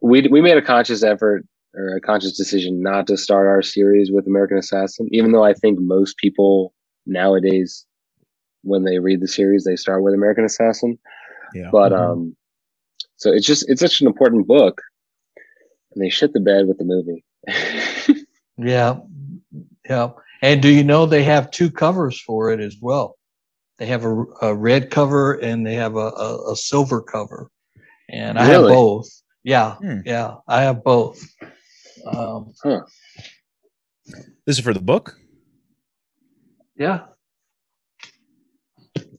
[0.00, 1.44] we we made a conscious effort
[1.74, 5.52] or a conscious decision not to start our series with American Assassin, even though I
[5.52, 6.74] think most people
[7.06, 7.84] nowadays,
[8.62, 10.98] when they read the series, they start with American Assassin.
[11.54, 11.68] Yeah.
[11.72, 11.98] But Mhm.
[12.12, 12.36] um,
[13.16, 14.80] so it's just it's such an important book,
[15.92, 17.24] and they shit the bed with the movie.
[18.58, 18.98] Yeah,
[19.88, 20.10] yeah.
[20.42, 23.16] And do you know they have two covers for it as well?
[23.78, 27.50] They have a, a red cover and they have a, a, a silver cover,
[28.10, 29.08] and I have both.
[29.42, 30.00] Yeah, Hmm.
[30.04, 31.20] yeah, I have both.
[32.06, 32.82] Um, huh.
[34.46, 35.16] This is for the book.
[36.76, 37.06] yeah,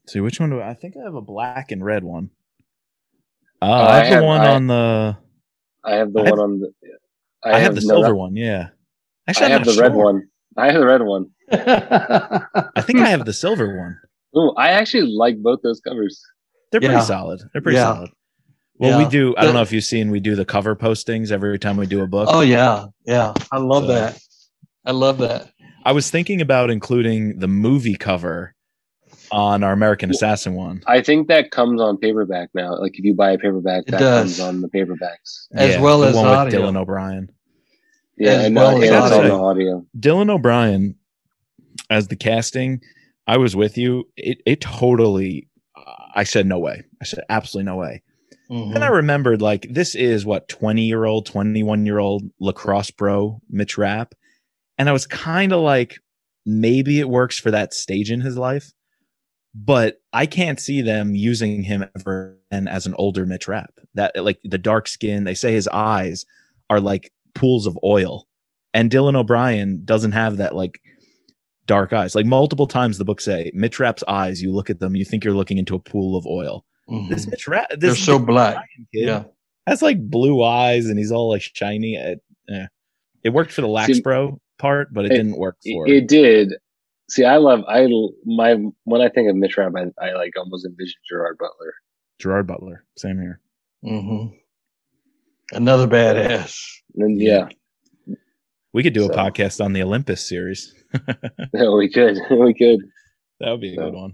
[0.08, 2.30] see which one do I, I think I have a black and red one.
[3.62, 5.18] Uh, Oh, I I have the have- one I- on the.
[5.86, 6.72] I have the I have- one on the.
[7.46, 8.36] I, have, the no, silver that- one.
[8.38, 8.70] Yeah.
[9.28, 10.28] I Actually, I'm have not the red one.
[10.58, 11.30] I have the red one.
[11.52, 13.98] I think I have the silver one.
[14.38, 16.22] Ooh, I actually like both those covers.
[16.72, 17.42] They're pretty solid.
[17.54, 17.94] They're pretty Yeah.
[17.96, 18.10] solid.
[18.78, 19.36] Well, we do.
[19.38, 20.10] I don't know if you've seen.
[20.10, 22.28] We do the cover postings every time we do a book.
[22.32, 23.34] oh yeah, yeah.
[23.52, 24.20] I love So- that.
[24.86, 25.50] I love that.
[25.86, 28.53] I was thinking about including the movie cover
[29.34, 30.82] on our American Assassin one.
[30.88, 32.78] I think that comes on paperback now.
[32.80, 34.38] Like if you buy a paperback, It that does.
[34.38, 35.48] comes on the paperbacks.
[35.54, 36.44] As well the as one audio.
[36.66, 37.30] with Dylan O'Brien.
[38.18, 39.44] Yeah, As and, well uh, as and it's on the audio.
[39.44, 39.86] audio.
[40.00, 40.96] Dylan O'Brien
[41.90, 42.82] as the casting.
[43.28, 44.06] I was with you.
[44.16, 45.50] It it totally.
[46.16, 46.84] I said no way.
[47.02, 48.04] I said absolutely no way.
[48.52, 48.74] Mhm.
[48.74, 53.42] Then I remembered like this is what 20 year old, 21 year old lacrosse bro
[53.50, 54.14] Mitch Rapp.
[54.78, 56.00] And I was kind of like,
[56.46, 58.72] maybe it works for that stage in his life,
[59.56, 63.74] but I can't see them using him ever and as an older Mitch Rapp.
[63.96, 66.26] That like the dark skin, they say his eyes
[66.70, 68.28] are like pools of oil.
[68.74, 70.80] And Dylan O'Brien doesn't have that like
[71.68, 72.16] dark eyes.
[72.16, 75.24] Like multiple times the book say, Mitch Rapp's eyes, you look at them, you think
[75.24, 76.66] you're looking into a pool of oil.
[76.90, 77.10] Mhm.
[77.10, 78.54] This Mitch Rapp, this They're so Dylan black.
[78.56, 79.24] O'Brien kid Yeah.
[79.68, 81.96] has like blue eyes and he's all like shiny.
[81.96, 82.66] It, eh.
[83.24, 86.08] it worked for the See, Laxbro part, but it, it- didn't work for It, it
[86.08, 86.54] did.
[87.10, 87.88] See, I love I
[88.26, 91.74] my when I think of Mitch Rapp, I, I like almost envision Gerard Butler.
[92.20, 92.86] Gerard Butler.
[92.98, 93.40] Same here.
[93.84, 94.28] hmm
[95.52, 96.58] Another badass.
[96.96, 97.50] And yeah,
[98.72, 100.74] We could do a podcast on the Olympus series.
[101.54, 102.80] we could, we could.
[103.40, 104.14] that would be a So- good one.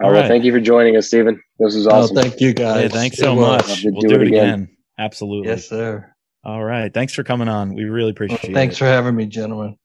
[0.00, 0.18] All All right.
[0.18, 0.20] right.
[0.20, 1.42] Well, thank you for joining us, Steven.
[1.58, 2.16] This was awesome.
[2.16, 2.82] Oh, thank you guys.
[2.82, 3.66] Hey, thanks It so was.
[3.68, 3.82] much.
[3.84, 4.44] We'll do do, it it again.
[4.54, 4.76] again.
[4.96, 5.48] Absolutely.
[5.48, 6.14] Yes, sir.
[6.44, 6.94] All right.
[6.94, 7.74] Thanks for coming on.
[7.74, 8.54] We really appreciate Thanks it.
[8.54, 9.76] Thanks for having me, gentlemen.